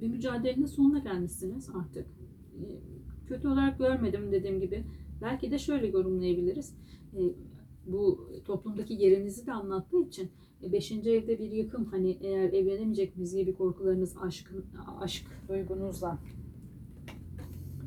bir 0.00 0.08
mücadelenin 0.08 0.66
sonuna 0.66 0.98
gelmişsiniz 0.98 1.70
artık. 1.74 2.06
Ee, 2.06 2.80
kötü 3.26 3.48
olarak 3.48 3.78
görmedim 3.78 4.32
dediğim 4.32 4.60
gibi. 4.60 4.84
Belki 5.22 5.50
de 5.50 5.58
şöyle 5.58 5.86
yorumlayabiliriz. 5.86 6.74
Ee, 7.16 7.18
bu 7.92 8.30
toplumdaki 8.44 8.94
yerinizi 8.94 9.46
de 9.46 9.52
anlattığı 9.52 10.02
için 10.02 10.30
5. 10.62 10.92
evde 10.92 11.38
bir 11.38 11.50
yıkım 11.50 11.84
hani 11.84 12.18
eğer 12.20 12.52
evlenemeyecek 12.52 13.16
miyiz 13.16 13.34
gibi 13.34 13.54
korkularınız 13.54 14.16
aşk, 14.22 14.52
aşk 15.00 15.26
duygunuzla 15.48 16.18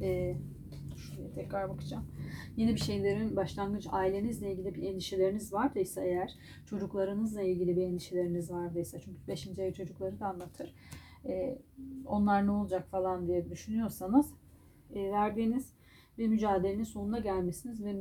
e, 0.02 0.36
şuraya 0.98 1.32
tekrar 1.32 1.70
bakacağım. 1.70 2.06
Yeni 2.58 2.76
bir 2.76 2.80
şeylerin 2.80 3.36
başlangıç 3.36 3.88
ailenizle 3.92 4.52
ilgili 4.52 4.76
bir 4.76 4.84
endişeleriniz 4.84 5.54
vardıysa 5.54 6.04
eğer 6.04 6.36
çocuklarınızla 6.66 7.42
ilgili 7.42 7.76
bir 7.76 7.82
endişeleriniz 7.82 8.52
vardıysa 8.52 9.00
çünkü 9.00 9.28
5. 9.28 9.48
ev 9.48 9.74
çocukları 9.74 10.20
da 10.20 10.28
anlatır. 10.28 10.74
E, 11.26 11.60
onlar 12.06 12.48
ne 12.48 12.52
olacak 12.52 12.88
falan 12.92 13.28
diye 13.28 13.50
düşünüyorsanız 13.50 14.34
e, 14.96 15.12
verdiğiniz 15.12 15.73
bir 16.18 16.28
mücadelenin 16.28 16.84
sonuna 16.84 17.20
gelmesiniz 17.20 17.84
ve 17.84 17.94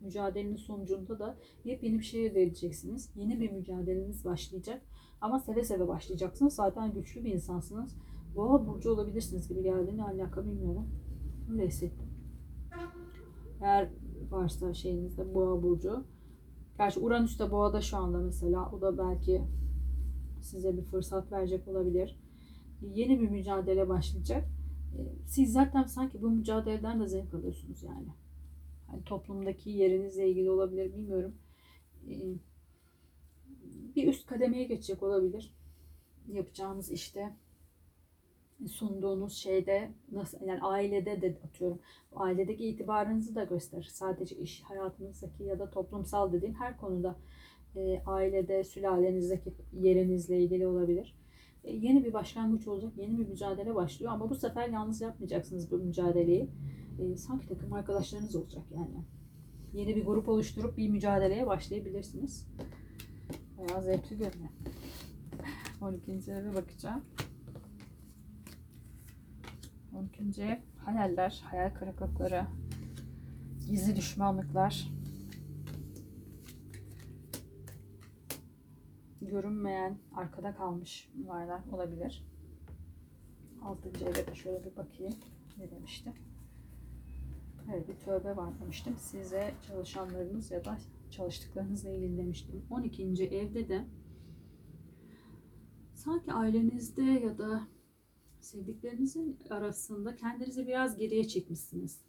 mücadelenin 0.00 0.56
sonucunda 0.56 1.18
da 1.18 1.36
yepyeni 1.64 1.98
bir 1.98 2.04
şey 2.04 2.26
elde 2.26 2.42
edeceksiniz. 2.42 3.10
Yeni 3.14 3.40
bir 3.40 3.52
mücadeleniz 3.52 4.24
başlayacak. 4.24 4.82
Ama 5.20 5.38
seve 5.38 5.64
seve 5.64 5.88
başlayacaksınız. 5.88 6.54
Zaten 6.54 6.92
güçlü 6.92 7.24
bir 7.24 7.34
insansınız. 7.34 7.96
Boğa 8.36 8.66
burcu 8.66 8.92
olabilirsiniz 8.92 9.48
gibi 9.48 9.62
geldi. 9.62 9.96
Ne 9.96 10.04
alaka 10.04 10.44
bilmiyorum. 10.44 10.88
Öyle 11.52 11.66
hissettim. 11.66 12.08
Eğer 13.62 13.88
varsa 14.30 14.74
şeyinizde 14.74 15.34
boğa 15.34 15.62
burcu. 15.62 16.04
Gerçi 16.78 17.00
Uranüs 17.00 17.38
de 17.38 17.50
boğada 17.50 17.80
şu 17.80 17.96
anda 17.96 18.18
mesela. 18.18 18.70
O 18.70 18.80
da 18.80 18.98
belki 18.98 19.42
size 20.40 20.76
bir 20.76 20.82
fırsat 20.82 21.32
verecek 21.32 21.68
olabilir. 21.68 22.20
Yeni 22.80 23.20
bir 23.20 23.28
mücadele 23.28 23.88
başlayacak 23.88 24.48
siz 25.26 25.52
zaten 25.52 25.84
sanki 25.84 26.22
bu 26.22 26.30
mücadeleden 26.30 27.00
de 27.00 27.06
zevk 27.08 27.34
alıyorsunuz 27.34 27.82
yani. 27.82 28.08
Hani 28.86 29.04
toplumdaki 29.04 29.70
yerinizle 29.70 30.28
ilgili 30.28 30.50
olabilir 30.50 30.94
bilmiyorum. 30.94 31.34
Bir 33.96 34.08
üst 34.08 34.26
kademeye 34.26 34.64
geçecek 34.64 35.02
olabilir. 35.02 35.54
Yapacağınız 36.28 36.90
işte 36.90 37.32
sunduğunuz 38.68 39.36
şeyde 39.36 39.90
nasıl 40.12 40.46
yani 40.46 40.62
ailede 40.62 41.22
de 41.22 41.38
atıyorum 41.44 41.78
ailedeki 42.16 42.68
itibarınızı 42.68 43.34
da 43.34 43.44
gösterir. 43.44 43.88
Sadece 43.92 44.36
iş 44.36 44.62
hayatınızdaki 44.62 45.44
ya 45.44 45.58
da 45.58 45.70
toplumsal 45.70 46.32
dediğim 46.32 46.54
her 46.54 46.76
konuda 46.76 47.16
e, 47.76 48.02
ailede 48.06 48.64
sülalenizdeki 48.64 49.52
yerinizle 49.72 50.40
ilgili 50.40 50.66
olabilir. 50.66 51.19
E, 51.64 51.76
yeni 51.76 52.04
bir 52.04 52.12
başlangıç 52.12 52.68
olacak, 52.68 52.92
yeni 52.96 53.18
bir 53.18 53.28
mücadele 53.28 53.74
başlıyor 53.74 54.12
ama 54.12 54.30
bu 54.30 54.34
sefer 54.34 54.68
yalnız 54.68 55.00
yapmayacaksınız 55.00 55.70
bu 55.70 55.78
mücadeleyi. 55.78 56.50
E, 56.98 57.16
sanki 57.16 57.48
takım 57.48 57.72
arkadaşlarınız 57.72 58.36
olacak 58.36 58.64
yani. 58.74 59.04
Yeni 59.72 59.96
bir 59.96 60.04
grup 60.04 60.28
oluşturup 60.28 60.76
bir 60.76 60.88
mücadeleye 60.88 61.46
başlayabilirsiniz. 61.46 62.48
Bayağı 63.58 63.82
zevkli 63.82 64.18
görünüyor. 64.18 64.50
12. 65.80 66.32
eve 66.32 66.54
bakacağım. 66.54 67.04
12. 69.94 70.42
ev 70.42 70.58
hayaller, 70.84 71.42
hayal 71.44 71.74
kırıklıkları, 71.74 72.46
gizli 73.68 73.96
düşmanlıklar, 73.96 74.88
görünmeyen, 79.30 79.98
arkada 80.14 80.54
kalmış 80.54 81.10
varlar 81.26 81.60
olabilir. 81.72 82.24
6. 83.62 83.88
eve 83.88 84.34
şöyle 84.34 84.64
bir 84.64 84.76
bakayım. 84.76 85.14
Ne 85.58 85.70
demiştim? 85.70 86.12
Evet 87.70 87.88
bir 87.88 87.94
tövbe 87.94 88.36
var 88.36 88.60
demiştim. 88.60 88.96
Size 88.98 89.54
çalışanlarınız 89.66 90.50
ya 90.50 90.64
da 90.64 90.78
çalıştıklarınızla 91.10 91.90
ilgili 91.90 92.18
demiştim. 92.18 92.62
12. 92.70 93.04
evde 93.24 93.68
de 93.68 93.84
sanki 95.94 96.32
ailenizde 96.32 97.02
ya 97.02 97.38
da 97.38 97.68
sevdiklerinizin 98.40 99.38
arasında 99.50 100.16
kendinizi 100.16 100.66
biraz 100.66 100.96
geriye 100.96 101.28
çekmişsiniz. 101.28 102.00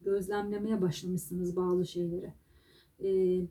Gözlemlemeye 0.00 0.82
başlamışsınız 0.82 1.56
bazı 1.56 1.86
şeyleri. 1.86 2.32
Ee, 3.00 3.46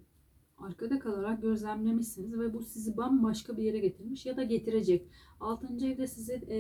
arkada 0.58 1.00
kalarak 1.00 1.42
gözlemlemişsiniz 1.42 2.40
ve 2.40 2.54
bu 2.54 2.62
sizi 2.62 2.98
bambaşka 2.98 3.58
bir 3.58 3.64
yere 3.64 3.80
getirmiş 3.80 4.26
ya 4.26 4.38
da 4.38 4.44
getirecek. 4.44 5.10
Altıncı 5.40 5.86
evde 5.86 6.08
size 6.08 6.34
e, 6.34 6.58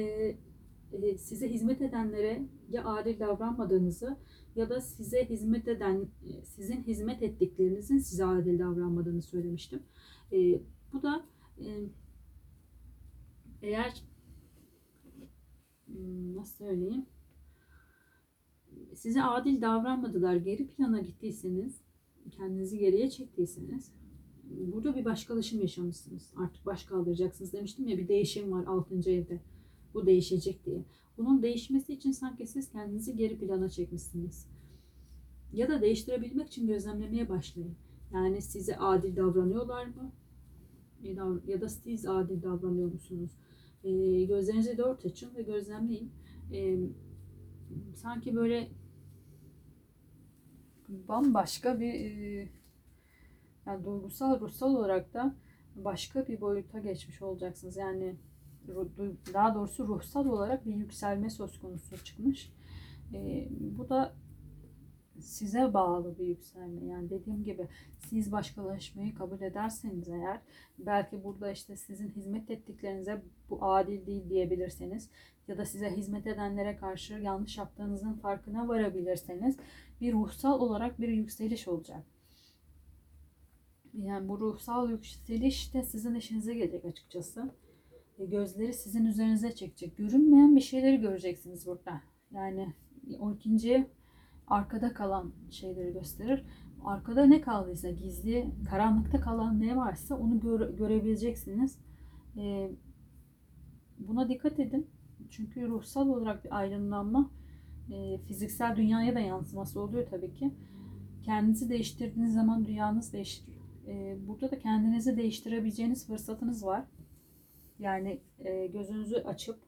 e, 0.91 1.17
size 1.17 1.49
hizmet 1.49 1.81
edenlere 1.81 2.45
ya 2.69 2.85
adil 2.85 3.19
davranmadığınızı 3.19 4.17
ya 4.55 4.69
da 4.69 4.81
size 4.81 5.29
hizmet 5.29 5.67
eden 5.67 6.07
e, 6.23 6.45
sizin 6.45 6.83
hizmet 6.83 7.23
ettiklerinizin 7.23 7.97
size 7.97 8.25
adil 8.25 8.59
davranmadığını 8.59 9.21
söylemiştim. 9.21 9.83
E, 10.31 10.61
bu 10.93 11.03
da 11.03 11.25
e, 11.59 11.89
eğer 13.61 14.03
hmm, 15.87 16.35
nasıl 16.35 16.65
söyleyeyim 16.65 17.05
size 18.95 19.23
adil 19.23 19.61
davranmadılar 19.61 20.35
geri 20.35 20.67
plana 20.67 20.99
gittiyseniz 20.99 21.84
kendinizi 22.32 22.78
geriye 22.78 23.09
çektiyseniz 23.09 23.91
burada 24.49 24.95
bir 24.95 25.05
başkalaşım 25.05 25.61
yaşamışsınız. 25.61 26.34
Artık 26.36 26.65
baş 26.65 26.84
kaldıracaksınız 26.84 27.53
demiştim 27.53 27.88
ya 27.88 27.97
bir 27.97 28.07
değişim 28.07 28.51
var 28.51 28.65
6. 28.65 29.09
evde. 29.11 29.41
Bu 29.93 30.05
değişecek 30.05 30.65
diye. 30.65 30.86
Bunun 31.17 31.43
değişmesi 31.43 31.93
için 31.93 32.11
sanki 32.11 32.47
siz 32.47 32.71
kendinizi 32.71 33.15
geri 33.15 33.38
plana 33.38 33.69
çekmişsiniz. 33.69 34.47
Ya 35.53 35.69
da 35.69 35.82
değiştirebilmek 35.82 36.47
için 36.47 36.67
gözlemlemeye 36.67 37.30
başlayın. 37.30 37.76
Yani 38.13 38.41
size 38.41 38.78
adil 38.78 39.15
davranıyorlar 39.15 39.86
mı? 39.86 40.11
Ya 41.47 41.61
da, 41.61 41.69
siz 41.69 42.05
adil 42.05 42.43
davranıyor 42.43 42.91
musunuz? 42.91 43.32
Ee, 43.84 44.23
gözlerinizi 44.23 44.78
dört 44.78 45.05
açın 45.05 45.36
ve 45.36 45.41
gözlemleyin. 45.41 46.11
Ee, 46.53 46.80
sanki 47.95 48.36
böyle 48.36 48.69
bambaşka 50.88 51.79
bir 51.79 51.93
e, 51.93 52.47
yani 53.65 53.86
duygusal, 53.86 54.39
ruhsal 54.39 54.75
olarak 54.75 55.13
da 55.13 55.36
başka 55.75 56.27
bir 56.27 56.41
boyuta 56.41 56.79
geçmiş 56.79 57.21
olacaksınız. 57.21 57.77
Yani 57.77 58.15
daha 59.33 59.55
doğrusu 59.55 59.88
ruhsal 59.88 60.25
olarak 60.25 60.65
bir 60.65 60.75
yükselme 60.75 61.29
söz 61.29 61.59
konusu 61.59 62.03
çıkmış. 62.03 62.53
Ee, 63.13 63.47
bu 63.51 63.89
da 63.89 64.13
size 65.19 65.73
bağlı 65.73 66.19
bir 66.19 66.27
yükselme. 66.27 66.86
Yani 66.86 67.09
dediğim 67.09 67.43
gibi 67.43 67.67
siz 68.09 68.31
başkalaşmayı 68.31 69.15
kabul 69.15 69.41
ederseniz 69.41 70.09
eğer 70.09 70.41
belki 70.77 71.23
burada 71.23 71.51
işte 71.51 71.75
sizin 71.77 72.09
hizmet 72.09 72.51
ettiklerinize 72.51 73.21
bu 73.49 73.65
adil 73.65 74.05
değil 74.05 74.29
diyebilirseniz 74.29 75.09
ya 75.47 75.57
da 75.57 75.65
size 75.65 75.89
hizmet 75.89 76.27
edenlere 76.27 76.75
karşı 76.77 77.13
yanlış 77.13 77.57
yaptığınızın 77.57 78.13
farkına 78.13 78.67
varabilirseniz 78.67 79.57
bir 80.01 80.13
ruhsal 80.13 80.59
olarak 80.59 81.01
bir 81.01 81.07
yükseliş 81.07 81.67
olacak. 81.67 82.03
Yani 83.93 84.29
bu 84.29 84.39
ruhsal 84.39 84.89
yükseliş 84.89 85.73
de 85.73 85.83
sizin 85.83 86.15
işinize 86.15 86.53
gelecek 86.53 86.85
açıkçası. 86.85 87.51
E, 88.19 88.25
Gözleri 88.25 88.73
sizin 88.73 89.05
üzerinize 89.05 89.55
çekecek. 89.55 89.97
Görünmeyen 89.97 90.55
bir 90.55 90.61
şeyleri 90.61 90.97
göreceksiniz 91.01 91.65
burada. 91.67 92.01
Yani 92.31 92.73
12. 93.19 93.87
arkada 94.47 94.93
kalan 94.93 95.31
şeyleri 95.51 95.93
gösterir. 95.93 96.43
Arkada 96.85 97.25
ne 97.25 97.41
kaldıysa 97.41 97.89
gizli, 97.89 98.47
karanlıkta 98.69 99.21
kalan 99.21 99.61
ne 99.61 99.75
varsa 99.75 100.17
onu 100.17 100.39
göre- 100.39 100.71
görebileceksiniz. 100.77 101.77
E, 102.37 102.71
buna 103.99 104.29
dikkat 104.29 104.59
edin. 104.59 104.87
Çünkü 105.29 105.67
ruhsal 105.67 106.09
olarak 106.09 106.45
bir 106.45 106.57
aydınlanma 106.59 107.31
e, 107.91 108.17
fiziksel 108.17 108.75
dünyaya 108.75 109.15
da 109.15 109.19
yansıması 109.19 109.79
oluyor 109.79 110.07
tabii 110.09 110.33
ki. 110.33 110.51
Kendinizi 111.23 111.69
değiştirdiğiniz 111.69 112.33
zaman 112.33 112.65
dünyanız 112.65 113.13
değişir. 113.13 113.45
E, 113.88 114.17
burada 114.27 114.51
da 114.51 114.59
kendinizi 114.59 115.17
değiştirebileceğiniz 115.17 116.07
fırsatınız 116.07 116.65
var. 116.65 116.86
Yani 117.79 118.21
e, 118.39 118.67
gözünüzü 118.67 119.15
açıp 119.15 119.59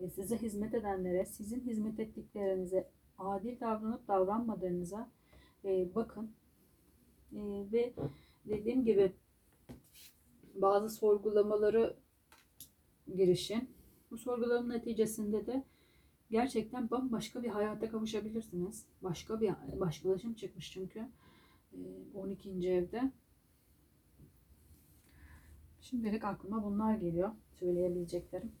e, 0.00 0.08
size 0.08 0.36
hizmet 0.36 0.74
edenlere, 0.74 1.24
sizin 1.24 1.60
hizmet 1.60 2.00
ettiklerinize 2.00 2.90
adil 3.18 3.60
davranıp 3.60 4.08
davranmadığınıza 4.08 5.10
e, 5.64 5.94
bakın. 5.94 6.30
E, 7.32 7.40
ve 7.72 7.94
dediğim 8.44 8.84
gibi 8.84 9.12
bazı 10.54 10.90
sorgulamaları 10.90 11.96
girişin. 13.16 13.70
Bu 14.10 14.18
sorgulamanın 14.18 14.70
neticesinde 14.70 15.46
de 15.46 15.64
gerçekten 16.30 16.90
bambaşka 16.90 17.42
bir 17.42 17.48
hayata 17.48 17.90
kavuşabilirsiniz. 17.90 18.86
Başka 19.02 19.40
bir 19.40 19.52
başkalaşım 19.80 20.34
çıkmış 20.34 20.72
çünkü. 20.72 21.08
E, 21.72 21.78
12. 22.14 22.50
evde. 22.50 23.12
Şimdilik 25.80 26.24
aklıma 26.24 26.64
bunlar 26.64 26.94
geliyor. 26.94 27.30
Söyleyebileceklerim. 27.52 28.52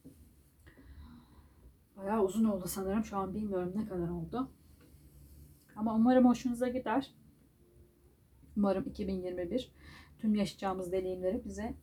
Bayağı 1.96 2.24
uzun 2.24 2.44
oldu 2.44 2.64
sanırım. 2.66 3.04
Şu 3.04 3.16
an 3.16 3.34
bilmiyorum 3.34 3.72
ne 3.76 3.86
kadar 3.88 4.08
oldu. 4.08 4.50
Ama 5.76 5.94
umarım 5.94 6.28
hoşunuza 6.28 6.68
gider. 6.68 7.14
Umarım 8.56 8.84
2021 8.84 9.72
tüm 10.18 10.34
yaşayacağımız 10.34 10.92
deneyimleri 10.92 11.44
bize 11.44 11.74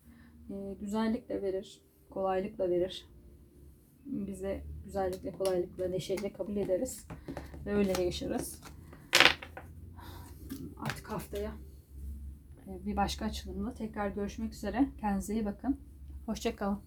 e, 0.50 0.76
güzellikle 0.80 1.42
verir, 1.42 1.82
kolaylıkla 2.10 2.70
verir. 2.70 3.06
Bize 4.06 4.64
güzellikle, 4.88 5.32
kolaylıkla, 5.32 5.88
neşeyle 5.88 6.34
kabul 6.34 6.56
ederiz. 6.56 7.08
Ve 7.66 7.74
öyle 7.74 8.04
yaşarız. 8.04 8.62
Artık 10.78 11.12
haftaya 11.12 11.52
e, 12.68 12.86
bir 12.86 12.96
başka 12.98 13.26
açılımda 13.26 13.74
tekrar 13.74 14.10
görüşmek 14.10 14.54
üzere. 14.54 14.88
Kendinize 15.00 15.34
iyi 15.34 15.46
bakın. 15.46 15.80
Hoşçakalın. 16.26 16.80